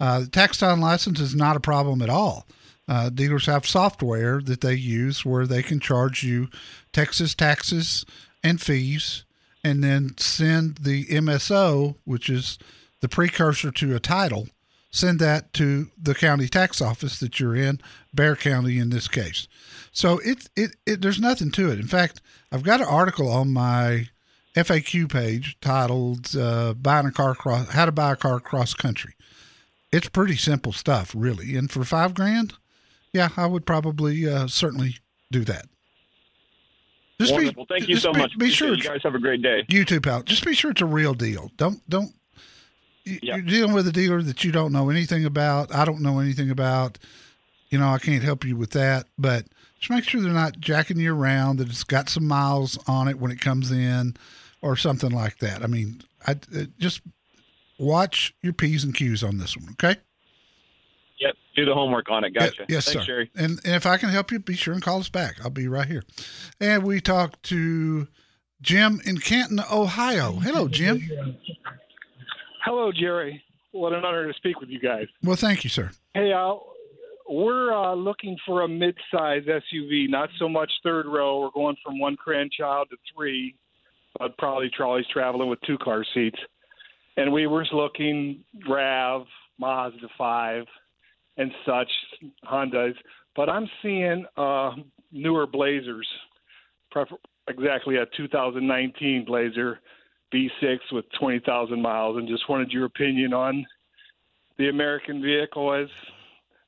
Uh, 0.01 0.21
the 0.21 0.27
tax 0.27 0.59
time 0.59 0.81
license 0.81 1.21
is 1.21 1.35
not 1.35 1.55
a 1.57 1.61
problem 1.61 2.01
at 2.03 2.09
all. 2.11 2.47
Uh, 2.89 3.09
dealers 3.11 3.47
have 3.47 3.65
software 3.67 4.41
that 4.41 4.61
they 4.63 4.75
use 4.75 5.25
where 5.25 5.47
they 5.47 5.63
can 5.63 5.79
charge 5.79 6.25
you 6.25 6.49
Texas 6.93 7.35
taxes 7.35 8.05
and 8.43 8.61
fees, 8.61 9.25
and 9.65 9.83
then 9.83 10.17
send 10.19 10.79
the 10.79 11.05
MSO, 11.07 11.97
which 12.05 12.29
is 12.29 12.59
the 13.01 13.09
precursor 13.09 13.71
to 13.71 13.95
a 13.95 14.01
title, 14.01 14.49
send 14.91 15.19
that 15.21 15.53
to 15.55 15.91
the 16.01 16.15
county 16.15 16.49
tax 16.49 16.81
office 16.81 17.19
that 17.21 17.41
you're 17.41 17.57
in, 17.57 17.81
Bexar 18.15 18.37
County 18.37 18.79
in 18.79 18.91
this 18.91 19.09
case. 19.09 19.49
So 19.93 20.19
it, 20.19 20.49
it, 20.57 20.77
it 20.87 21.03
there's 21.03 21.21
nothing 21.21 21.51
to 21.53 21.71
it. 21.71 21.79
In 21.79 21.87
fact, 21.87 22.21
I've 22.51 22.63
got 22.63 22.81
an 22.81 22.87
article 22.87 23.31
on 23.31 23.53
my 23.53 24.09
FAQ 24.55 25.11
page 25.11 25.57
titled 25.61 26.37
uh, 26.37 26.75
"Buying 26.75 27.07
a 27.07 27.13
Car 27.13 27.35
Cross: 27.35 27.71
How 27.71 27.87
to 27.87 27.93
Buy 27.93 28.13
a 28.13 28.17
Car 28.17 28.41
Cross 28.41 28.75
Country." 28.75 29.15
It's 29.91 30.09
pretty 30.09 30.37
simple 30.37 30.73
stuff, 30.73 31.13
really. 31.15 31.55
And 31.57 31.71
for 31.71 31.85
five 31.85 32.15
grand, 32.15 32.55
yeah, 33.13 33.29
I 33.37 33.47
would 33.47 33.67
probably 33.67 34.27
uh, 34.27 34.47
certainly 34.47 34.97
do 35.31 35.45
that. 35.45 35.67
Just 37.27 37.33
be- 37.39 37.45
Wonderful. 37.45 37.67
Thank 37.69 37.89
you 37.89 37.97
so 37.97 38.13
be- 38.13 38.19
much. 38.21 38.37
Be 38.39 38.51
sure 38.51 38.75
You 38.75 38.83
guys 38.83 39.01
have 39.03 39.15
a 39.15 39.19
great 39.19 39.43
day. 39.43 39.65
you 39.69 39.85
too, 39.85 40.01
pal. 40.01 40.23
Just 40.23 40.45
be 40.45 40.55
sure 40.55 40.71
it's 40.73 40.81
a 40.83 40.87
real 40.87 41.15
deal. 41.15 41.51
Don't 41.57 41.81
don't. 41.89 42.13
you- 43.05 43.19
Yeah. 43.23 43.37
You're 43.37 43.45
dealing 43.45 43.73
with 43.75 43.87
a 43.89 43.93
dealer 43.93 44.23
that 44.23 44.45
you 44.45 44.53
don't 44.53 44.73
know 44.73 44.91
anything 44.91 45.25
about. 45.25 45.75
I 45.75 45.85
don't 45.85 46.01
know 46.01 46.19
anything 46.21 46.51
about. 46.51 46.99
You 47.71 47.79
know, 47.79 47.89
I 47.89 47.99
can't 47.99 48.23
help 48.23 48.45
you 48.45 48.57
with 48.57 48.71
that. 48.73 49.07
But 49.19 49.47
just 49.79 49.91
make 49.91 50.05
sure 50.05 50.21
they're 50.21 50.33
not 50.33 50.61
jacking 50.61 50.99
you 50.99 51.15
around. 51.15 51.57
That 51.59 51.69
it's 51.69 51.85
got 51.85 52.09
some 52.09 52.27
miles 52.27 52.79
on 52.87 53.09
it 53.09 53.19
when 53.19 53.31
it 53.31 53.41
comes 53.41 53.71
in, 53.73 54.15
or 54.61 54.77
something 54.77 55.11
like 55.11 55.39
that. 55.39 55.63
I 55.63 55.67
mean, 55.67 56.03
I 56.27 56.33
uh, 56.33 56.65
just 56.79 57.01
watch 57.79 58.35
your 58.43 58.53
p's 58.53 58.85
and 58.85 58.95
q's 58.95 59.25
on 59.25 59.39
this 59.39 59.57
one. 59.57 59.69
Okay. 59.73 59.97
Yep. 61.55 61.57
Do 61.57 61.65
the 61.67 61.75
homework 61.75 62.11
on 62.11 62.25
it. 62.25 62.31
Gotcha. 62.31 62.65
Yes, 62.69 62.87
Thanks, 62.87 63.01
sir. 63.01 63.05
Sherry. 63.05 63.31
And, 63.35 63.61
and 63.65 63.75
if 63.75 63.87
I 63.87 63.97
can 63.97 64.09
help 64.09 64.31
you, 64.33 64.39
be 64.39 64.55
sure 64.55 64.75
and 64.75 64.83
call 64.83 65.01
us 65.01 65.09
back. 65.09 65.37
I'll 65.43 65.51
be 65.51 65.69
right 65.69 65.87
here. 65.87 66.03
And 66.61 66.83
we 66.83 67.01
talked 67.01 67.43
to 67.45 68.09
Jim 68.61 69.01
in 69.05 69.19
Canton, 69.19 69.61
Ohio. 69.71 70.33
Hello, 70.35 70.69
Jim. 70.69 71.03
Hello, 72.65 72.93
Jerry. 72.93 73.43
What 73.73 73.93
an 73.93 74.05
honor 74.05 74.27
to 74.27 74.35
speak 74.35 74.61
with 74.61 74.69
you 74.69 74.81
guys. 74.81 75.07
Well, 75.23 75.37
thank 75.37 75.65
you, 75.65 75.71
sir. 75.71 75.91
Hey, 76.15 76.33
uh, 76.33 76.55
we're 77.29 77.73
uh, 77.73 77.95
looking 77.95 78.37
for 78.47 78.63
a 78.63 78.69
mid-size 78.69 79.43
SUV, 79.47 80.09
not 80.09 80.29
so 80.39 80.49
much 80.49 80.71
third 80.83 81.07
row. 81.07 81.41
We're 81.41 81.51
going 81.51 81.77
from 81.85 81.99
one 81.99 82.17
grandchild 82.23 82.89
to 82.91 82.97
three, 83.15 83.55
but 84.19 84.37
probably 84.39 84.71
Charlie's 84.77 85.07
traveling 85.13 85.49
with 85.49 85.61
two 85.63 85.79
car 85.79 86.05
seats. 86.15 86.39
And 87.17 87.33
we 87.33 87.47
were 87.47 87.67
looking 87.73 88.45
Rav, 88.69 89.27
Mazda 89.59 90.09
5, 90.17 90.65
and 91.37 91.51
such, 91.67 91.91
Hondas. 92.45 92.95
But 93.35 93.49
I'm 93.49 93.69
seeing 93.83 94.27
uh, 94.37 94.73
newer 95.11 95.47
Blazers, 95.47 96.07
prefer- 96.91 97.17
exactly 97.49 97.97
a 97.97 98.07
2019 98.17 99.25
Blazer 99.27 99.79
V6 100.35 100.79
with 100.93 101.05
20,000 101.19 101.81
miles, 101.81 102.17
and 102.17 102.29
just 102.29 102.49
wanted 102.49 102.71
your 102.71 102.85
opinion 102.85 103.33
on 103.33 103.67
the 104.59 104.69
American 104.69 105.23
vehicle 105.23 105.73
as 105.75 105.89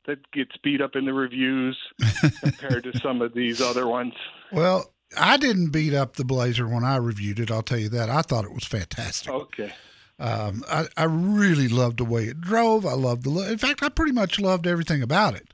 that 0.06 0.18
gets 0.32 0.50
beat 0.62 0.80
up 0.80 0.96
in 0.96 1.04
the 1.04 1.14
reviews 1.14 1.78
compared 2.40 2.84
to 2.84 2.98
some 2.98 3.22
of 3.22 3.32
these 3.34 3.60
other 3.60 3.86
ones. 3.86 4.12
Well, 4.52 4.90
I 5.16 5.36
didn't 5.36 5.70
beat 5.70 5.94
up 5.94 6.16
the 6.16 6.24
Blazer 6.24 6.68
when 6.68 6.84
I 6.84 6.96
reviewed 6.96 7.40
it. 7.40 7.50
I'll 7.50 7.62
tell 7.62 7.78
you 7.78 7.88
that. 7.90 8.10
I 8.10 8.22
thought 8.22 8.44
it 8.44 8.52
was 8.52 8.64
fantastic. 8.64 9.32
Okay. 9.32 9.72
Um, 10.18 10.62
I, 10.70 10.86
I 10.96 11.04
really 11.04 11.66
loved 11.68 11.98
the 11.98 12.04
way 12.04 12.24
it 12.24 12.40
drove. 12.40 12.86
I 12.86 12.92
loved 12.92 13.24
the 13.24 13.30
look. 13.30 13.50
In 13.50 13.58
fact, 13.58 13.82
I 13.82 13.88
pretty 13.88 14.12
much 14.12 14.38
loved 14.38 14.66
everything 14.66 15.02
about 15.02 15.34
it. 15.34 15.52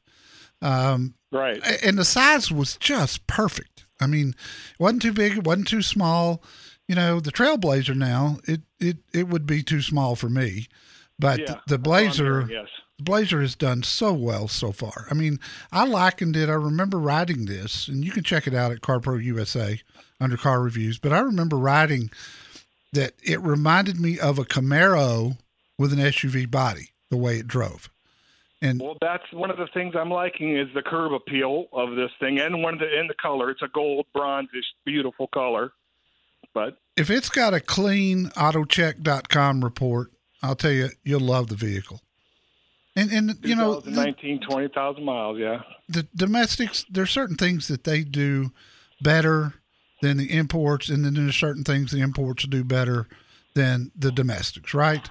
Um, 0.63 1.15
Right. 1.33 1.63
and 1.85 1.97
the 1.97 2.05
size 2.05 2.51
was 2.51 2.77
just 2.77 3.27
perfect. 3.29 3.87
I 4.01 4.07
mean, 4.09 4.31
it 4.31 4.81
wasn't 4.81 5.03
too 5.03 5.13
big, 5.13 5.39
it 5.39 5.45
wasn't 5.45 5.69
too 5.69 5.83
small. 5.83 6.43
You 6.89 6.97
know, 6.97 7.21
the 7.21 7.31
Trailblazer 7.31 7.95
now, 7.95 8.39
it 8.49 8.63
it 8.81 8.99
it 9.15 9.29
would 9.29 9.47
be 9.47 9.63
too 9.63 9.81
small 9.81 10.17
for 10.17 10.29
me. 10.29 10.67
But 11.21 11.39
Yeah, 11.41 11.61
the 11.69 11.79
Blazer, 11.79 12.49
yes. 12.51 12.67
the 12.99 13.05
Blazer 13.05 13.41
has 13.43 13.55
done 13.55 13.85
so 13.85 14.13
well 14.13 14.49
so 14.49 14.73
far. 14.73 15.07
I 15.09 15.15
mean, 15.15 15.39
I 15.71 15.85
likened 15.87 16.35
it. 16.37 16.49
I 16.49 16.55
remember 16.55 16.99
riding 16.99 17.45
this, 17.45 17.87
and 17.87 18.05
you 18.05 18.11
can 18.11 18.25
check 18.25 18.49
it 18.49 18.55
out 18.55 18.73
at 18.73 18.81
CarPro 18.81 19.23
USA 19.23 19.81
under 20.19 20.37
car 20.37 20.61
reviews. 20.61 20.99
But 20.99 21.13
I 21.13 21.21
remember 21.21 21.57
riding 21.57 22.11
that 22.93 23.15
it 23.23 23.41
reminded 23.41 24.01
me 24.01 24.19
of 24.19 24.39
a 24.39 24.45
Camaro 24.45 25.39
with 25.79 25.93
an 25.93 25.99
SUV 25.99 26.51
body, 26.51 26.91
the 27.09 27.17
way 27.17 27.39
it 27.39 27.47
drove. 27.47 27.89
And 28.63 28.81
Well, 28.81 28.97
that's 29.01 29.25
one 29.33 29.51
of 29.51 29.57
the 29.57 29.69
things 29.73 29.95
I'm 29.97 30.11
liking 30.11 30.57
is 30.57 30.69
the 30.75 30.83
curb 30.83 31.13
appeal 31.13 31.67
of 31.73 31.97
this 31.97 32.11
thing, 32.21 32.39
and 32.39 32.63
one 32.63 32.75
of 32.75 32.81
the 32.81 33.01
in 33.01 33.07
the 33.07 33.15
color. 33.15 33.51
It's 33.51 33.63
a 33.63 33.69
gold 33.69 34.07
bronzish, 34.15 34.67
beautiful 34.85 35.29
color. 35.29 35.73
But 36.53 36.79
if 36.97 37.11
it's 37.11 37.31
got 37.31 37.55
a 37.55 37.61
clean 37.61 38.27
autocheck.com 38.31 39.65
report, 39.65 40.11
I'll 40.43 40.57
tell 40.57 40.73
you, 40.73 40.91
you'll 41.03 41.21
love 41.21 41.49
the 41.49 41.57
vehicle. 41.57 42.03
And 42.97 43.11
and 43.11 43.39
you 43.43 43.55
know, 43.55 43.77
the, 43.77 43.91
2019, 43.91 44.41
20,000 44.41 45.05
miles. 45.05 45.39
Yeah. 45.39 45.63
the 45.89 46.07
domestics, 46.15 46.85
there's 46.91 47.11
certain 47.11 47.37
things 47.37 47.69
that 47.69 47.85
they 47.85 48.03
do 48.03 48.53
better 49.01 49.55
than 50.03 50.17
the 50.17 50.37
imports, 50.37 50.89
and 50.89 51.05
then 51.05 51.15
there's 51.15 51.37
certain 51.37 51.65
things 51.65 51.91
the 51.91 52.01
imports 52.01 52.45
do 52.45 52.65
better 52.65 53.07
than 53.55 53.91
the 53.97 54.13
domestics, 54.13 54.75
right? 54.75 55.09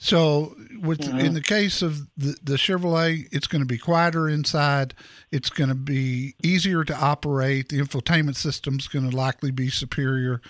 So, 0.00 0.54
with 0.80 1.00
mm-hmm. 1.00 1.18
in 1.18 1.34
the 1.34 1.42
case 1.42 1.82
of 1.82 2.06
the, 2.16 2.36
the 2.42 2.54
Chevrolet, 2.54 3.26
it's 3.32 3.48
going 3.48 3.62
to 3.62 3.66
be 3.66 3.78
quieter 3.78 4.28
inside. 4.28 4.94
It's 5.32 5.50
going 5.50 5.70
to 5.70 5.74
be 5.74 6.36
easier 6.42 6.84
to 6.84 6.96
operate. 6.96 7.68
The 7.68 7.80
infotainment 7.80 8.36
system's 8.36 8.86
going 8.86 9.10
to 9.10 9.16
likely 9.16 9.50
be 9.50 9.70
superior. 9.70 10.40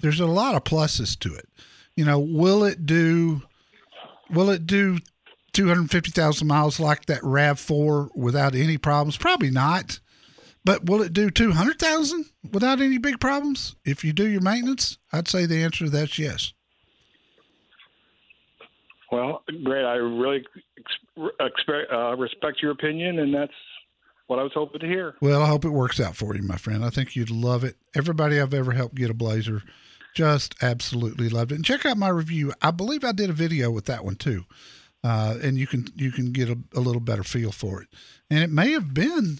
There's 0.00 0.18
a 0.18 0.26
lot 0.26 0.56
of 0.56 0.64
pluses 0.64 1.16
to 1.20 1.32
it. 1.32 1.48
You 1.94 2.04
know, 2.04 2.18
will 2.18 2.64
it 2.64 2.86
do? 2.86 3.42
Will 4.30 4.50
it 4.50 4.66
do 4.66 4.98
250,000 5.52 6.46
miles 6.46 6.78
like 6.80 7.06
that 7.06 7.22
RAV4 7.22 8.10
without 8.16 8.54
any 8.54 8.78
problems? 8.78 9.16
Probably 9.16 9.50
not. 9.50 10.00
But 10.68 10.84
will 10.84 11.00
it 11.00 11.14
do 11.14 11.30
200,000 11.30 12.26
without 12.52 12.82
any 12.82 12.98
big 12.98 13.20
problems? 13.20 13.74
If 13.86 14.04
you 14.04 14.12
do 14.12 14.28
your 14.28 14.42
maintenance, 14.42 14.98
I'd 15.10 15.26
say 15.26 15.46
the 15.46 15.62
answer 15.62 15.86
to 15.86 15.90
that's 15.90 16.18
yes. 16.18 16.52
Well, 19.10 19.44
great. 19.64 19.86
I 19.86 19.94
really 19.94 20.44
expect, 21.40 21.90
uh, 21.90 22.14
respect 22.16 22.60
your 22.60 22.72
opinion, 22.72 23.18
and 23.18 23.34
that's 23.34 23.54
what 24.26 24.38
I 24.38 24.42
was 24.42 24.52
hoping 24.52 24.80
to 24.80 24.86
hear. 24.86 25.14
Well, 25.22 25.42
I 25.42 25.46
hope 25.46 25.64
it 25.64 25.70
works 25.70 26.00
out 26.00 26.16
for 26.16 26.36
you, 26.36 26.42
my 26.42 26.58
friend. 26.58 26.84
I 26.84 26.90
think 26.90 27.16
you'd 27.16 27.30
love 27.30 27.64
it. 27.64 27.76
Everybody 27.94 28.38
I've 28.38 28.52
ever 28.52 28.72
helped 28.72 28.96
get 28.96 29.08
a 29.08 29.14
Blazer 29.14 29.62
just 30.14 30.54
absolutely 30.60 31.30
loved 31.30 31.50
it. 31.50 31.54
And 31.54 31.64
check 31.64 31.86
out 31.86 31.96
my 31.96 32.10
review. 32.10 32.52
I 32.60 32.72
believe 32.72 33.04
I 33.04 33.12
did 33.12 33.30
a 33.30 33.32
video 33.32 33.70
with 33.70 33.86
that 33.86 34.04
one 34.04 34.16
too, 34.16 34.44
uh, 35.02 35.38
and 35.42 35.56
you 35.56 35.66
can 35.66 35.86
you 35.96 36.12
can 36.12 36.30
get 36.30 36.50
a, 36.50 36.58
a 36.74 36.80
little 36.80 37.00
better 37.00 37.24
feel 37.24 37.52
for 37.52 37.80
it. 37.80 37.88
And 38.28 38.40
it 38.40 38.50
may 38.50 38.72
have 38.72 38.92
been 38.92 39.38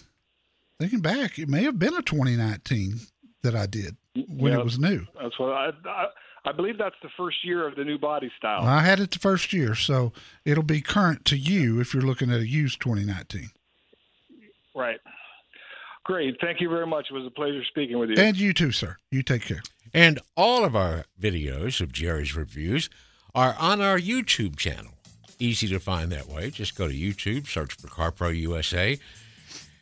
thinking 0.79 0.99
back, 1.01 1.37
it 1.37 1.49
may 1.49 1.63
have 1.63 1.77
been 1.77 1.93
a 1.95 2.01
2019 2.01 2.99
that 3.43 3.55
I 3.55 3.65
did 3.65 3.97
when 4.27 4.53
Yeah. 4.53 4.59
it 4.59 4.63
was 4.63 4.79
new. 4.79 5.05
That's 5.21 5.37
what 5.39 5.51
I, 5.51 5.71
I 5.85 6.05
I 6.45 6.51
believe 6.53 6.77
that's 6.77 6.95
the 7.03 7.09
first 7.17 7.43
year 7.43 7.67
of 7.67 7.75
the 7.75 7.83
new 7.83 7.97
body 7.97 8.31
style. 8.37 8.63
I 8.63 8.79
had 8.79 8.99
it 9.01 9.11
the 9.11 9.19
first 9.19 9.51
year, 9.51 9.75
so 9.75 10.13
it'll 10.45 10.63
be 10.63 10.79
current 10.81 11.25
to 11.25 11.37
you 11.37 11.81
if 11.81 11.93
you're 11.93 12.01
looking 12.01 12.31
at 12.31 12.39
a 12.39 12.47
used 12.47 12.79
2019. 12.81 13.49
Right. 14.73 14.99
Great. 16.05 16.37
Thank 16.41 16.61
you 16.61 16.69
very 16.69 16.87
much. 16.87 17.07
It 17.11 17.13
was 17.13 17.25
a 17.25 17.29
pleasure 17.29 17.61
speaking 17.65 17.99
with 17.99 18.09
you. 18.09 18.15
And 18.17 18.37
you 18.37 18.53
too, 18.53 18.71
sir. 18.71 18.97
You 19.11 19.21
take 19.21 19.41
care. 19.43 19.61
And 19.93 20.19
all 20.37 20.63
of 20.63 20.75
our 20.77 21.03
videos 21.21 21.81
of 21.81 21.91
Jerry's 21.91 22.35
reviews 22.35 22.89
are 23.35 23.55
on 23.59 23.81
our 23.81 23.99
YouTube 23.99 24.55
channel. 24.57 24.93
Easy 25.39 25.67
to 25.67 25.79
find 25.79 26.09
that 26.13 26.27
way. 26.27 26.49
Just 26.51 26.75
go 26.75 26.87
to 26.87 26.93
YouTube, 26.93 27.47
search 27.47 27.73
for 27.73 27.87
CarPro 27.87 28.35
USA, 28.35 28.97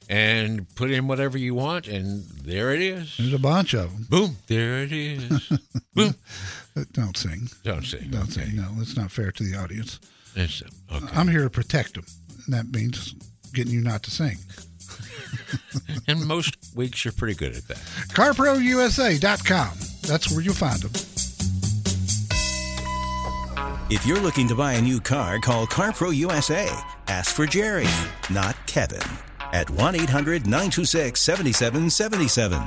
and 0.10 0.74
put 0.76 0.92
in 0.92 1.08
whatever 1.08 1.38
you 1.38 1.54
want, 1.54 1.88
and 1.88 2.24
there 2.44 2.74
it 2.74 2.82
is. 2.82 3.18
There's 3.18 3.34
a 3.34 3.40
bunch 3.40 3.74
of 3.74 3.92
them. 3.92 4.06
Boom, 4.10 4.38
there 4.48 4.84
it 4.84 4.92
is. 4.92 5.52
Boom. 5.94 6.16
Don't 6.94 7.18
sing. 7.18 7.50
Don't 7.64 7.84
sing. 7.84 8.10
Don't 8.12 8.32
sing. 8.32 8.56
No, 8.56 8.68
that's 8.78 8.96
not 8.96 9.12
fair 9.12 9.32
to 9.32 9.44
the 9.44 9.58
audience. 9.58 10.00
It's, 10.36 10.62
okay. 10.94 11.06
I'm 11.14 11.28
here 11.28 11.44
to 11.44 11.50
protect 11.50 11.96
them, 11.96 12.06
and 12.46 12.54
that 12.54 12.72
means 12.72 13.16
getting 13.54 13.74
you 13.74 13.82
not 13.82 14.04
to 14.04 14.12
sing. 14.12 14.38
and 16.08 16.26
most 16.26 16.56
weeks 16.76 17.04
you're 17.04 17.12
pretty 17.12 17.36
good 17.36 17.56
at 17.56 17.68
that. 17.68 17.78
CarProUSA.com. 18.14 19.78
That's 20.08 20.32
where 20.32 20.42
you'll 20.42 20.54
find 20.54 20.80
them. 20.82 20.92
If 23.90 24.06
you're 24.06 24.20
looking 24.20 24.48
to 24.50 24.56
buy 24.56 24.74
a 24.74 24.82
new 24.82 25.00
car, 25.00 25.40
call 25.40 25.66
CarPro 25.66 26.14
USA. 26.16 26.70
Ask 27.08 27.36
for 27.36 27.46
Jerry, 27.46 27.88
not 28.30 28.56
Kevin. 28.68 29.27
At 29.58 29.72
1 29.72 29.96
800 29.96 30.46
926 30.46 31.20
7777. 31.20 32.62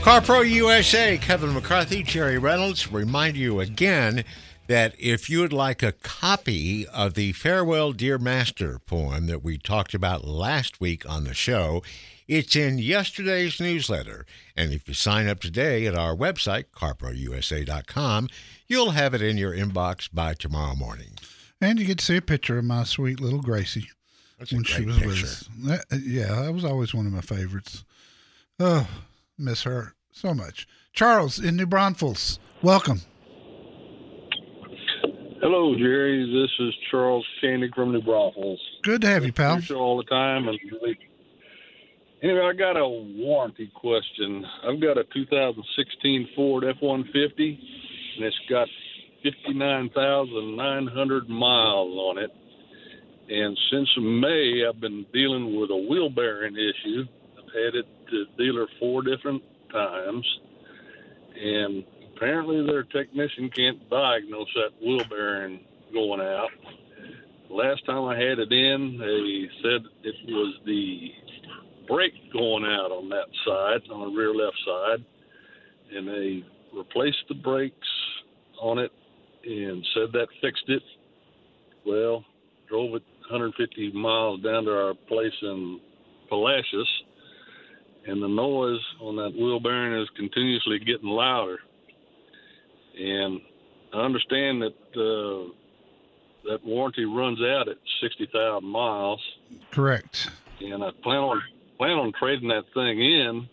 CarPro 0.00 0.48
USA, 0.48 1.18
Kevin 1.18 1.54
McCarthy, 1.54 2.04
Jerry 2.04 2.38
Reynolds, 2.38 2.92
remind 2.92 3.36
you 3.36 3.58
again 3.58 4.22
that 4.68 4.94
if 4.96 5.28
you 5.28 5.40
would 5.40 5.52
like 5.52 5.82
a 5.82 5.90
copy 5.90 6.86
of 6.86 7.14
the 7.14 7.32
Farewell 7.32 7.92
Dear 7.92 8.16
Master 8.16 8.78
poem 8.78 9.26
that 9.26 9.42
we 9.42 9.58
talked 9.58 9.92
about 9.92 10.24
last 10.24 10.80
week 10.80 11.04
on 11.10 11.24
the 11.24 11.34
show, 11.34 11.82
it's 12.30 12.54
in 12.54 12.78
yesterday's 12.78 13.58
newsletter. 13.60 14.24
And 14.56 14.72
if 14.72 14.86
you 14.86 14.94
sign 14.94 15.26
up 15.26 15.40
today 15.40 15.84
at 15.86 15.96
our 15.96 16.14
website, 16.14 16.66
carprousa.com, 16.74 18.28
you'll 18.68 18.92
have 18.92 19.14
it 19.14 19.20
in 19.20 19.36
your 19.36 19.52
inbox 19.52 20.08
by 20.12 20.34
tomorrow 20.34 20.76
morning. 20.76 21.10
And 21.60 21.80
you 21.80 21.84
get 21.86 21.98
to 21.98 22.04
see 22.04 22.16
a 22.16 22.22
picture 22.22 22.56
of 22.58 22.64
my 22.64 22.84
sweet 22.84 23.18
little 23.20 23.40
Gracie 23.42 23.88
That's 24.38 24.52
when 24.52 24.62
she 24.62 24.84
great 24.84 24.86
was 24.86 24.96
with 25.00 25.08
picture. 25.08 25.26
us. 25.26 25.48
That- 25.90 26.00
yeah, 26.04 26.42
that 26.42 26.54
was 26.54 26.64
always 26.64 26.94
one 26.94 27.06
of 27.06 27.12
my 27.12 27.20
favorites. 27.20 27.84
Oh, 28.60 28.88
miss 29.36 29.64
her 29.64 29.94
so 30.12 30.32
much. 30.32 30.68
Charles 30.92 31.38
in 31.40 31.56
New 31.56 31.66
Braunfels, 31.66 32.38
welcome. 32.62 33.00
Hello, 35.42 35.74
Jerry. 35.74 36.24
This 36.32 36.50
is 36.66 36.74
Charles 36.90 37.26
Koenig 37.40 37.74
from 37.74 37.92
New 37.92 38.02
Braunfels. 38.02 38.60
Good 38.82 39.00
to 39.00 39.06
have 39.08 39.24
you, 39.24 39.32
pal. 39.32 39.54
Your 39.54 39.62
show 39.62 39.76
all 39.78 39.96
the 39.96 40.04
time. 40.04 40.46
And 40.48 40.58
anyway, 42.22 42.40
I 42.40 42.52
got 42.52 42.76
a 42.76 42.86
warranty 42.86 43.72
question. 43.74 44.46
I've 44.66 44.80
got 44.80 44.98
a 44.98 45.04
2016 45.12 46.28
Ford 46.34 46.64
F-150, 46.64 47.58
and 48.16 48.24
it's 48.24 48.38
got 48.48 48.68
59,900 49.22 51.28
miles 51.28 51.96
on 51.96 52.18
it. 52.18 52.30
And 53.28 53.56
since 53.70 53.88
May, 53.98 54.64
I've 54.68 54.80
been 54.80 55.06
dealing 55.12 55.60
with 55.60 55.70
a 55.70 55.76
wheel 55.76 56.10
bearing 56.10 56.56
issue. 56.56 57.04
I've 57.38 57.52
had 57.52 57.76
it 57.76 57.86
to 58.10 58.24
dealer 58.36 58.66
four 58.78 59.02
different 59.02 59.42
times, 59.72 60.26
and 61.40 61.84
apparently 62.16 62.66
their 62.66 62.82
technician 62.82 63.48
can't 63.54 63.88
diagnose 63.88 64.52
that 64.54 64.72
wheel 64.84 65.04
bearing 65.08 65.60
going 65.92 66.20
out. 66.20 66.50
Last 67.48 67.86
time 67.86 68.04
I 68.04 68.16
had 68.16 68.38
it 68.38 68.52
in, 68.52 68.98
they 68.98 69.48
said 69.62 69.86
it 70.02 70.14
was 70.26 70.60
the 70.66 71.14
brake 71.90 72.32
going 72.32 72.64
out 72.64 72.92
on 72.92 73.08
that 73.08 73.26
side, 73.44 73.90
on 73.92 74.00
the 74.00 74.16
rear 74.16 74.32
left 74.32 74.56
side, 74.64 75.04
and 75.92 76.06
they 76.06 76.44
replaced 76.72 77.24
the 77.28 77.34
brakes 77.34 77.88
on 78.60 78.78
it 78.78 78.92
and 79.44 79.84
said 79.94 80.12
that 80.12 80.28
fixed 80.40 80.68
it. 80.68 80.82
Well, 81.84 82.24
drove 82.68 82.94
it 82.94 83.02
150 83.28 83.92
miles 83.92 84.42
down 84.42 84.64
to 84.64 84.70
our 84.70 84.94
place 85.08 85.32
in 85.42 85.80
Palacios, 86.28 86.88
and 88.06 88.22
the 88.22 88.28
noise 88.28 88.80
on 89.00 89.16
that 89.16 89.34
wheel 89.34 89.58
bearing 89.60 90.00
is 90.00 90.08
continuously 90.16 90.78
getting 90.78 91.08
louder. 91.08 91.58
And 92.98 93.40
I 93.92 93.98
understand 93.98 94.62
that 94.62 94.76
uh, 94.96 95.52
that 96.44 96.64
warranty 96.64 97.04
runs 97.04 97.40
out 97.40 97.68
at 97.68 97.76
60,000 98.02 98.64
miles, 98.66 99.20
Correct. 99.70 100.30
and 100.60 100.84
I 100.84 100.90
plan 101.02 101.18
on 101.18 101.42
plan 101.80 101.92
on 101.96 102.12
trading 102.18 102.48
that 102.50 102.64
thing 102.74 103.00
in 103.00 103.48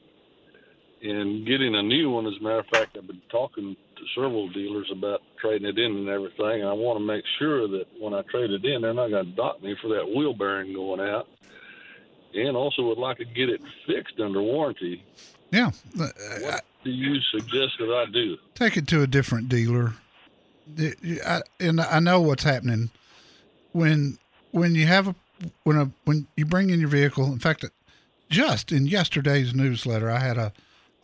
and 1.02 1.48
getting 1.48 1.76
a 1.76 1.82
new 1.82 2.10
one. 2.10 2.26
As 2.28 2.34
a 2.38 2.44
matter 2.44 2.60
of 2.60 2.66
fact, 2.68 2.98
I've 2.98 3.08
been 3.08 3.22
talking 3.32 3.74
to 3.96 4.04
several 4.14 4.50
dealers 4.50 4.90
about 4.92 5.22
trading 5.40 5.66
it 5.66 5.80
in 5.80 5.96
and 5.96 6.10
everything, 6.10 6.60
and 6.60 6.66
I 6.68 6.74
want 6.74 7.00
to 7.00 7.06
make 7.06 7.24
sure 7.40 7.70
that 7.70 7.86
when 7.98 8.14
I 8.14 8.24
trade 8.24 8.52
it 8.52 8.66
in, 8.66 8.82
they're 8.82 8.94
not 8.94 9.12
going 9.12 9.28
to 9.28 9.32
dock 9.32 9.64
me 9.64 9.78
for 9.82 9.88
that 9.96 10.06
wheel 10.06 10.34
bearing 10.34 10.74
going 10.74 11.00
out. 11.00 11.30
And 12.34 12.58
also 12.58 12.82
would 12.84 12.98
like 12.98 13.18
to 13.20 13.26
get 13.26 13.48
it 13.50 13.62
fixed 13.88 14.20
under 14.20 14.42
warranty. 14.42 15.02
Yeah. 15.52 15.72
What 15.96 16.66
do 16.84 16.92
you 16.92 17.22
suggest 17.32 17.76
that 17.80 17.90
I 17.90 18.12
do? 18.12 18.36
take 18.56 18.76
it 18.76 18.88
to 18.90 19.04
a 19.04 19.08
different 19.08 19.48
dealer. 19.48 19.94
I- 21.26 21.44
and 21.62 21.80
I 21.80 22.00
know 22.00 22.20
what's 22.20 22.44
happening 22.44 22.90
when 23.72 24.18
when 24.52 24.76
you 24.76 24.86
have 24.86 25.08
a 25.08 25.16
when 25.64 25.78
a 25.78 25.92
when 26.04 26.28
you 26.36 26.46
bring 26.46 26.72
in 26.72 26.82
your 26.82 26.90
vehicle. 26.90 27.32
In 27.32 27.40
fact, 27.40 27.64
just 28.30 28.72
in 28.72 28.88
yesterday's 28.88 29.54
newsletter, 29.54 30.10
I 30.10 30.20
had 30.20 30.38
a 30.38 30.54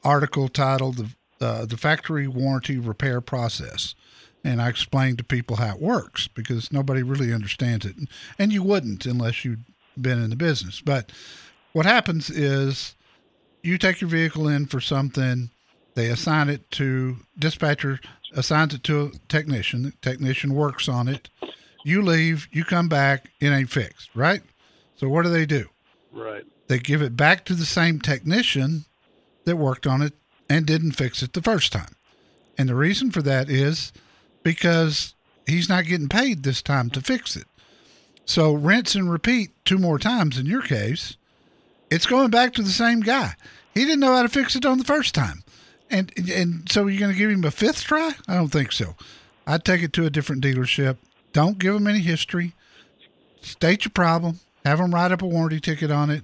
article 0.04 0.50
titled 0.50 0.98
"the 0.98 1.46
uh, 1.46 1.66
the 1.66 1.78
factory 1.78 2.28
warranty 2.28 2.78
repair 2.78 3.22
process," 3.22 3.96
and 4.44 4.62
I 4.62 4.70
explained 4.70 5.18
to 5.20 5.24
people 5.24 5.58
how 5.58 5.76
it 5.76 5.82
works 5.82 6.28
because 6.28 6.72
nobody 6.72 7.04
really 7.04 7.34
understands 7.34 7.86
it, 7.86 7.96
and 8.38 8.52
you 8.52 8.64
wouldn't 8.64 9.06
unless 9.06 9.44
you'd 9.46 9.66
been 10.00 10.22
in 10.22 10.30
the 10.30 10.36
business. 10.36 10.82
But 10.82 11.12
what 11.74 11.86
happens 11.86 12.30
is 12.30 12.96
you 13.62 13.78
take 13.78 14.02
your 14.02 14.10
vehicle 14.10 14.48
in 14.48 14.66
for 14.66 14.80
something 14.80 15.50
they 15.96 16.08
assign 16.10 16.50
it 16.50 16.70
to 16.72 17.18
dispatcher 17.38 18.00
assigns 18.36 18.74
it 18.74 18.84
to 18.84 19.06
a 19.06 19.12
technician 19.28 19.84
the 19.84 19.94
technician 20.02 20.54
works 20.54 20.90
on 20.90 21.08
it. 21.08 21.30
You 21.86 22.02
leave 22.02 22.48
you 22.52 22.64
come 22.64 22.90
back 22.90 23.30
it 23.40 23.50
ain't 23.50 23.70
fixed 23.70 24.10
right? 24.16 24.42
So 24.96 25.08
what 25.10 25.24
do 25.24 25.30
they 25.30 25.46
do? 25.46 25.68
Right. 26.12 26.46
They 26.67 26.80
give 26.80 27.02
it 27.02 27.17
back 27.17 27.45
to 27.45 27.54
the 27.54 27.65
same 27.65 27.99
technician 27.99 28.86
that 29.45 29.58
worked 29.58 29.86
on 29.86 30.02
it 30.02 30.13
and 30.49 30.65
didn't 30.65 30.93
fix 30.93 31.21
it 31.21 31.34
the 31.34 31.41
first 31.41 31.71
time 31.71 31.95
and 32.58 32.69
the 32.69 32.76
reason 32.76 33.12
for 33.12 33.21
that 33.21 33.49
is 33.49 33.91
because 34.43 35.15
he's 35.47 35.69
not 35.69 35.86
getting 35.86 36.10
paid 36.10 36.43
this 36.43 36.62
time 36.62 36.89
to 36.89 37.02
fix 37.02 37.36
it 37.36 37.45
so 38.26 38.54
rinse 38.54 38.95
and 38.95 39.12
repeat 39.12 39.52
two 39.65 39.78
more 39.78 39.99
times 39.99 40.38
in 40.38 40.45
your 40.45 40.62
case 40.62 41.17
it's 41.93 42.08
going 42.08 42.32
back 42.32 42.54
to 42.54 42.63
the 42.63 42.71
same 42.71 43.02
guy. 43.02 43.36
He 43.76 43.86
didn't 43.86 43.99
know 43.99 44.15
how 44.15 44.23
to 44.23 44.30
fix 44.30 44.56
it 44.56 44.65
on 44.65 44.80
the 44.80 44.84
first 44.84 45.13
time. 45.13 45.43
And 45.91 46.12
and 46.17 46.69
so 46.71 46.88
you're 46.88 46.99
going 46.99 47.12
to 47.12 47.17
give 47.17 47.30
him 47.30 47.43
a 47.43 47.52
fifth 47.52 47.84
try? 47.84 48.13
I 48.28 48.34
don't 48.34 48.47
think 48.47 48.71
so. 48.71 48.95
I'd 49.45 49.63
take 49.63 49.84
it 49.84 49.93
to 49.93 50.06
a 50.08 50.10
different 50.10 50.43
dealership. 50.43 50.97
Don't 51.34 51.60
give 51.60 51.76
them 51.76 51.86
any 51.86 51.99
history. 51.99 52.54
State 53.41 53.86
your 53.86 53.91
problem. 53.91 54.39
Have 54.65 54.80
them 54.80 54.91
write 54.91 55.12
up 55.12 55.21
a 55.21 55.28
warranty 55.28 55.60
ticket 55.60 55.91
on 55.91 56.10
it, 56.10 56.23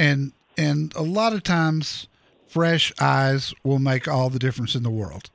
and 0.00 0.32
and 0.56 0.92
a 0.96 1.02
lot 1.02 1.34
of 1.34 1.42
times, 1.42 2.08
fresh 2.48 2.92
eyes 3.00 3.54
will 3.62 3.78
make 3.78 4.08
all 4.08 4.30
the 4.30 4.38
difference 4.38 4.74
in 4.74 4.82
the 4.82 4.90
world. 4.90 5.30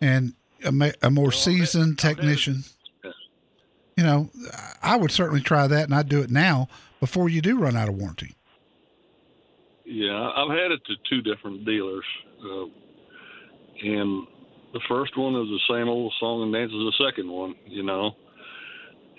And 0.00 0.34
a, 0.64 0.72
ma- 0.72 0.90
a 1.02 1.10
more 1.10 1.32
seasoned 1.32 1.98
technician, 1.98 2.64
you 3.96 4.04
know, 4.04 4.30
I 4.82 4.96
would 4.96 5.10
certainly 5.10 5.40
try 5.40 5.66
that, 5.66 5.84
and 5.84 5.94
I'd 5.94 6.08
do 6.08 6.20
it 6.20 6.30
now 6.30 6.68
before 6.98 7.28
you 7.28 7.40
do 7.40 7.58
run 7.58 7.76
out 7.76 7.88
of 7.88 7.94
warranty. 7.94 8.34
Yeah, 9.84 10.30
I've 10.36 10.50
had 10.50 10.72
it 10.72 10.80
to 10.86 10.94
two 11.08 11.22
different 11.22 11.64
dealers, 11.64 12.04
uh, 12.44 12.64
and 13.82 14.26
the 14.72 14.80
first 14.88 15.16
one 15.16 15.34
is 15.34 15.48
the 15.48 15.74
same 15.74 15.88
old 15.88 16.12
song 16.20 16.42
and 16.42 16.52
dance 16.52 16.70
as 16.70 16.98
the 16.98 17.04
second 17.06 17.30
one, 17.30 17.54
you 17.66 17.82
know. 17.82 18.12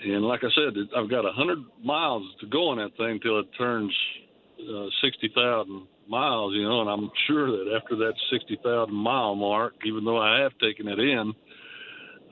And 0.04 0.24
like 0.24 0.42
I 0.44 0.50
said, 0.56 0.78
I've 0.98 1.10
got 1.10 1.26
a 1.26 1.32
hundred 1.32 1.60
miles 1.84 2.24
to 2.40 2.48
go 2.48 2.70
on 2.70 2.78
that 2.78 2.96
thing 2.98 3.20
till 3.22 3.40
it 3.40 3.48
turns 3.58 3.94
uh, 4.70 4.88
sixty 5.04 5.30
thousand 5.34 5.88
miles, 6.08 6.54
you 6.54 6.64
know. 6.64 6.82
And 6.82 6.90
I'm 6.90 7.12
sure 7.28 7.52
that 7.52 7.80
after 7.82 7.96
that 7.98 8.14
sixty 8.32 8.58
thousand 8.64 8.96
mile 8.96 9.36
mark, 9.36 9.76
even 9.86 10.04
though 10.06 10.18
I 10.20 10.40
have 10.42 10.58
taken 10.60 10.88
it 10.88 11.00
in, 11.00 11.34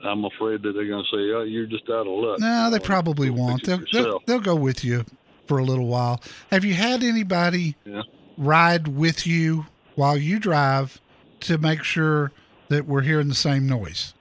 I'm 0.04 0.24
afraid 0.24 0.62
that 0.62 0.72
they're 0.72 0.86
going 0.86 1.04
to 1.04 1.10
say, 1.16 1.32
"Oh, 1.34 1.42
you're 1.42 1.66
just 1.66 1.88
out 1.90 2.06
of 2.06 2.12
luck." 2.12 2.40
No, 2.40 2.70
they 2.70 2.78
probably 2.78 3.30
won't. 3.30 3.64
They'll, 3.64 3.80
they'll, 3.92 4.20
they'll 4.26 4.40
go 4.40 4.54
with 4.56 4.84
you 4.84 5.04
for 5.46 5.58
a 5.58 5.64
little 5.64 5.86
while. 5.86 6.20
Have 6.50 6.64
you 6.64 6.74
had 6.74 7.02
anybody 7.02 7.76
Yeah. 7.84 8.02
ride 8.36 8.88
with 8.88 9.26
you 9.26 9.66
while 9.96 10.16
you 10.16 10.38
drive 10.38 11.00
to 11.40 11.58
make 11.58 11.82
sure 11.82 12.32
that 12.68 12.86
we're 12.86 13.02
hearing 13.02 13.28
the 13.28 13.34
same 13.34 13.66
noise? 13.66 14.14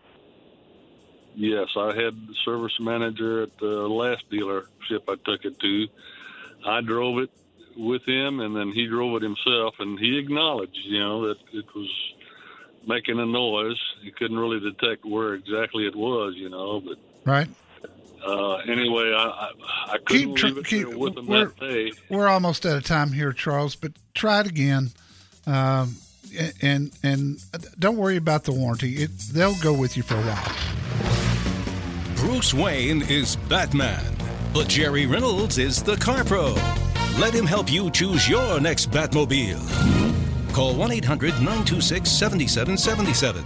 Yes, 1.35 1.67
I 1.77 1.87
had 1.95 2.27
the 2.27 2.33
service 2.43 2.73
manager 2.79 3.43
at 3.43 3.57
the 3.59 3.65
last 3.87 4.23
dealership 4.31 5.03
I 5.07 5.15
took 5.23 5.45
it 5.45 5.57
to. 5.59 5.87
I 6.65 6.81
drove 6.81 7.19
it 7.19 7.29
with 7.77 8.03
him, 8.07 8.39
and 8.39 8.55
then 8.55 8.71
he 8.71 8.87
drove 8.87 9.15
it 9.17 9.23
himself, 9.23 9.75
and 9.79 9.97
he 9.99 10.17
acknowledged, 10.17 10.77
you 10.83 10.99
know, 10.99 11.27
that 11.27 11.37
it 11.53 11.65
was 11.75 11.89
making 12.87 13.19
a 13.19 13.25
noise. 13.25 13.77
He 14.01 14.11
couldn't 14.11 14.37
really 14.39 14.59
detect 14.59 15.05
where 15.05 15.33
exactly 15.35 15.85
it 15.85 15.95
was, 15.95 16.33
you 16.35 16.49
know, 16.49 16.81
but 16.81 16.97
Right? 17.25 17.47
uh, 18.25 18.55
anyway, 18.67 19.13
I 19.15 19.23
I, 19.23 19.49
I 19.93 19.97
Keep 19.97 20.05
couldn't 20.07 20.35
tr- 20.35 20.45
leave 20.47 20.57
it 20.57 20.65
keep- 20.65 20.87
there 20.89 20.97
with 20.97 21.17
him 21.17 21.27
we're- 21.27 21.45
that 21.45 21.59
day. 21.59 21.91
We're 22.09 22.27
almost 22.27 22.65
out 22.65 22.77
of 22.77 22.83
time 22.83 23.11
here, 23.13 23.31
Charles, 23.33 23.75
but 23.75 23.91
try 24.13 24.41
it 24.41 24.47
again. 24.47 24.91
Um, 25.47 25.95
and 26.61 26.91
and 27.01 27.39
don't 27.79 27.97
worry 27.97 28.17
about 28.17 28.43
the 28.43 28.51
warranty. 28.51 28.97
It, 28.97 29.09
they'll 29.33 29.55
go 29.61 29.73
with 29.73 29.97
you 29.97 30.03
for 30.03 30.15
a 30.15 30.21
while. 30.21 30.55
Bruce 32.17 32.53
Wayne 32.53 33.01
is 33.03 33.35
Batman, 33.47 34.03
but 34.53 34.67
Jerry 34.67 35.05
Reynolds 35.07 35.57
is 35.57 35.81
the 35.81 35.95
Car 35.97 36.23
Pro. 36.23 36.55
Let 37.19 37.33
him 37.33 37.45
help 37.45 37.69
you 37.69 37.91
choose 37.91 38.29
your 38.29 38.61
next 38.61 38.91
Batmobile. 38.91 40.53
Call 40.53 40.73
1 40.73 40.91
800 40.93 41.33
926 41.41 42.09
7777. 42.09 43.45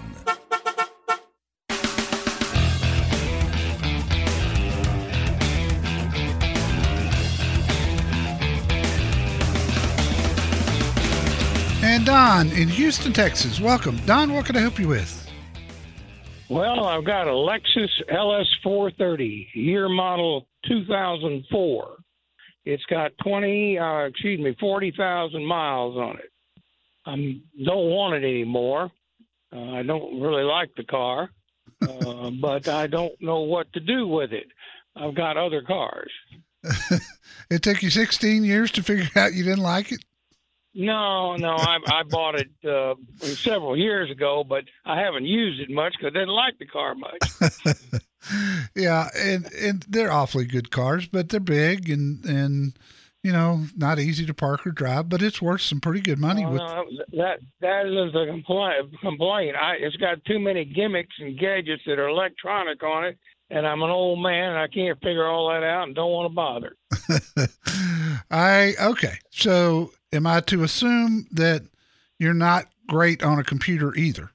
And 11.82 12.06
Don 12.06 12.52
in 12.52 12.68
Houston, 12.68 13.12
Texas. 13.12 13.60
Welcome. 13.60 13.98
Don, 14.06 14.34
what 14.34 14.46
can 14.46 14.56
I 14.56 14.60
help 14.60 14.78
you 14.78 14.88
with? 14.88 15.28
Well, 16.48 16.86
I've 16.86 17.06
got 17.06 17.28
a 17.28 17.32
Lexus 17.32 17.90
LS430, 18.08 19.48
year 19.56 19.90
model 19.90 20.48
2004. 20.68 22.03
It's 22.66 22.84
got 22.86 23.12
20, 23.24 23.78
uh, 23.78 24.06
excuse 24.06 24.40
me, 24.40 24.56
40,000 24.60 25.46
miles 25.46 25.98
on 25.98 26.18
it. 26.18 26.32
I 27.06 27.16
don't 27.64 27.90
want 27.90 28.16
it 28.16 28.28
anymore. 28.28 28.90
Uh, 29.54 29.72
I 29.72 29.84
don't 29.84 30.22
really 30.22 30.44
like 30.44 30.70
the 30.76 30.86
car, 30.86 31.30
uh, 31.82 32.30
but 32.42 32.68
I 32.68 32.88
don't 32.88 33.14
know 33.22 33.42
what 33.42 33.72
to 33.74 33.80
do 33.80 34.08
with 34.08 34.32
it. 34.32 34.48
I've 34.96 35.16
got 35.16 35.38
other 35.38 35.62
cars. 35.62 36.12
It 37.50 37.62
took 37.62 37.84
you 37.84 37.90
16 37.90 38.44
years 38.44 38.72
to 38.72 38.84
figure 38.84 39.10
out 39.16 39.34
you 39.34 39.44
didn't 39.44 39.60
like 39.60 39.92
it? 39.92 40.04
No, 40.76 41.36
no, 41.36 41.56
I, 41.56 41.78
I 41.88 42.04
bought 42.04 42.36
it 42.36 42.50
uh, 42.68 42.96
several 43.20 43.78
years 43.78 44.10
ago, 44.10 44.44
but 44.44 44.64
I 44.86 45.00
haven't 45.00 45.26
used 45.26 45.62
it 45.62 45.70
much 45.70 45.94
because 45.94 46.08
I 46.16 46.20
didn't 46.20 46.30
like 46.30 46.58
the 46.58 46.66
car 46.66 46.96
much. 46.96 48.02
Yeah, 48.76 49.10
and 49.16 49.52
and 49.54 49.86
they're 49.88 50.12
awfully 50.12 50.46
good 50.46 50.72
cars, 50.72 51.08
but 51.08 51.30
they're 51.30 51.40
big 51.40 51.90
and 51.90 52.24
and 52.26 52.78
you 53.22 53.32
know 53.32 53.66
not 53.76 54.00
easy 54.00 54.26
to 54.26 54.34
park 54.34 54.66
or 54.66 54.72
drive, 54.72 55.10
but 55.10 55.22
it's 55.22 55.42
worth 55.42 55.62
some 55.62 55.82
pretty 55.82 56.02
good 56.02 56.20
money. 56.20 56.46
Well, 56.46 56.54
with 56.54 56.62
no, 57.12 57.24
that 57.24 57.40
that 57.62 57.86
is 57.86 58.16
a 58.16 58.26
complaint. 58.26 59.00
Complaint. 59.02 59.56
I, 59.56 59.74
it's 59.74 59.98
got 59.98 60.24
too 60.26 60.40
many 60.40 60.66
gimmicks 60.66 61.16
and 61.20 61.38
gadgets 61.38 61.84
that 61.86 62.00
are 62.00 62.08
electronic 62.08 62.82
on 62.84 63.06
it, 63.06 63.18
and 63.50 63.68
I'm 63.68 63.82
an 63.84 63.90
old 63.90 64.20
man 64.20 64.52
and 64.52 64.60
I 64.60 64.68
can't 64.68 64.98
figure 65.02 65.28
all 65.28 65.50
that 65.50 65.64
out 65.64 65.84
and 65.84 65.96
don't 65.96 66.12
want 66.12 66.32
to 66.32 66.34
bother. 66.34 66.76
I 68.32 68.74
okay. 68.80 69.18
So 69.32 69.92
am 70.14 70.28
I 70.28 70.40
to 70.42 70.64
assume 70.64 71.28
that 71.32 71.64
you're 72.20 72.34
not 72.34 72.68
great 72.88 73.24
on 73.24 73.40
a 73.40 73.44
computer 73.44 73.94
either? 73.96 74.32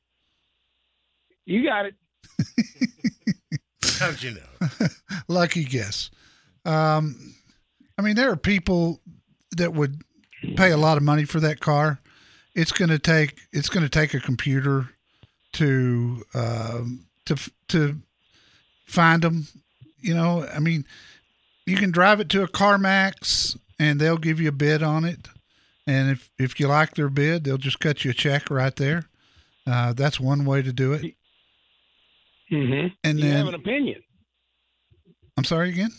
You 1.46 1.64
got 1.64 1.86
it. 1.86 1.94
How'd 3.98 4.22
you 4.22 4.32
know? 4.32 4.86
Lucky 5.28 5.64
guess. 5.64 6.10
Um, 6.64 7.34
I 7.96 8.02
mean, 8.02 8.16
there 8.16 8.30
are 8.30 8.36
people 8.36 9.00
that 9.56 9.72
would 9.72 10.02
pay 10.56 10.70
a 10.70 10.76
lot 10.76 10.96
of 10.96 11.02
money 11.02 11.24
for 11.24 11.40
that 11.40 11.60
car. 11.60 12.00
It's 12.54 12.72
going 12.72 12.90
to 12.90 12.98
take 12.98 13.40
it's 13.52 13.68
going 13.68 13.84
to 13.84 13.88
take 13.88 14.14
a 14.14 14.20
computer 14.20 14.90
to 15.54 16.24
um, 16.34 17.06
to 17.26 17.36
to 17.68 17.96
find 18.86 19.22
them. 19.22 19.46
You 20.00 20.14
know, 20.14 20.46
I 20.46 20.58
mean, 20.58 20.84
you 21.66 21.76
can 21.76 21.90
drive 21.90 22.20
it 22.20 22.28
to 22.30 22.42
a 22.42 22.48
CarMax 22.48 23.56
and 23.78 24.00
they'll 24.00 24.18
give 24.18 24.40
you 24.40 24.48
a 24.48 24.52
bid 24.52 24.82
on 24.82 25.04
it. 25.04 25.28
And 25.88 26.10
if 26.10 26.30
if 26.38 26.60
you 26.60 26.68
like 26.68 26.94
their 26.94 27.08
bid, 27.08 27.44
they'll 27.44 27.56
just 27.56 27.80
cut 27.80 28.04
you 28.04 28.10
a 28.12 28.14
check 28.14 28.50
right 28.50 28.76
there. 28.76 29.08
Uh, 29.66 29.92
that's 29.94 30.20
one 30.20 30.44
way 30.44 30.60
to 30.62 30.72
do 30.72 30.92
it. 30.92 31.14
Mm-hmm. 32.52 32.88
And 33.04 33.18
you 33.18 33.24
then 33.24 33.36
have 33.38 33.48
an 33.48 33.54
opinion. 33.54 34.02
I'm 35.36 35.44
sorry 35.44 35.68
again 35.70 35.90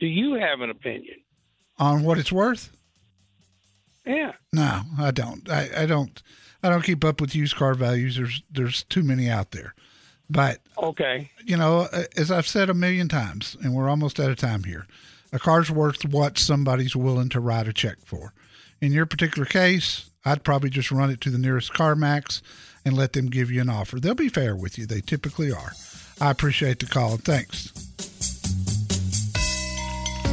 Do 0.00 0.06
you 0.06 0.34
have 0.34 0.60
an 0.60 0.70
opinion? 0.70 1.16
on 1.78 2.02
what 2.04 2.18
it's 2.18 2.32
worth. 2.32 2.70
Yeah. 4.06 4.32
No, 4.52 4.82
I 4.98 5.10
don't. 5.10 5.48
I, 5.50 5.70
I 5.78 5.86
don't. 5.86 6.22
I 6.62 6.68
don't 6.68 6.82
keep 6.84 7.04
up 7.04 7.20
with 7.20 7.34
used 7.34 7.56
car 7.56 7.74
values. 7.74 8.16
There's 8.16 8.42
there's 8.50 8.82
too 8.84 9.02
many 9.02 9.28
out 9.30 9.52
there. 9.52 9.74
But 10.30 10.60
Okay. 10.78 11.30
you 11.44 11.56
know, 11.56 11.88
uh, 11.92 12.04
as 12.16 12.30
I've 12.30 12.46
said 12.48 12.70
a 12.70 12.74
million 12.74 13.08
times, 13.08 13.56
and 13.62 13.74
we're 13.74 13.88
almost 13.88 14.18
out 14.18 14.30
of 14.30 14.36
time 14.36 14.64
here, 14.64 14.86
a 15.32 15.38
car's 15.38 15.70
worth 15.70 16.04
what 16.04 16.38
somebody's 16.38 16.94
willing 16.94 17.28
to 17.30 17.40
write 17.40 17.68
a 17.68 17.72
check 17.72 17.96
for. 18.04 18.32
In 18.80 18.92
your 18.92 19.06
particular 19.06 19.46
case, 19.46 20.10
I'd 20.24 20.44
probably 20.44 20.70
just 20.70 20.90
run 20.90 21.10
it 21.10 21.20
to 21.22 21.30
the 21.30 21.38
nearest 21.38 21.72
CarMax 21.72 22.42
and 22.84 22.96
let 22.96 23.12
them 23.12 23.26
give 23.26 23.50
you 23.50 23.60
an 23.60 23.68
offer. 23.68 23.98
They'll 23.98 24.14
be 24.14 24.28
fair 24.28 24.54
with 24.54 24.78
you. 24.78 24.86
They 24.86 25.00
typically 25.00 25.52
are. 25.52 25.72
I 26.20 26.30
appreciate 26.30 26.78
the 26.78 26.86
call 26.86 27.12
and 27.12 27.24
thanks. 27.24 27.72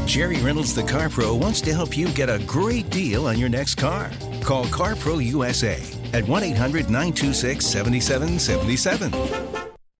Jerry 0.05 0.41
Reynolds, 0.41 0.73
the 0.73 0.83
Car 0.83 1.07
Pro, 1.07 1.35
wants 1.35 1.61
to 1.61 1.73
help 1.73 1.95
you 1.95 2.07
get 2.09 2.29
a 2.29 2.43
great 2.45 2.89
deal 2.89 3.27
on 3.27 3.37
your 3.37 3.49
next 3.49 3.75
car. 3.75 4.09
Call 4.41 4.65
Car 4.65 4.95
Pro 4.95 5.19
USA 5.19 5.79
at 6.13 6.27
1 6.27 6.43
800 6.43 6.85
926 6.85 7.63
7777. 7.63 9.69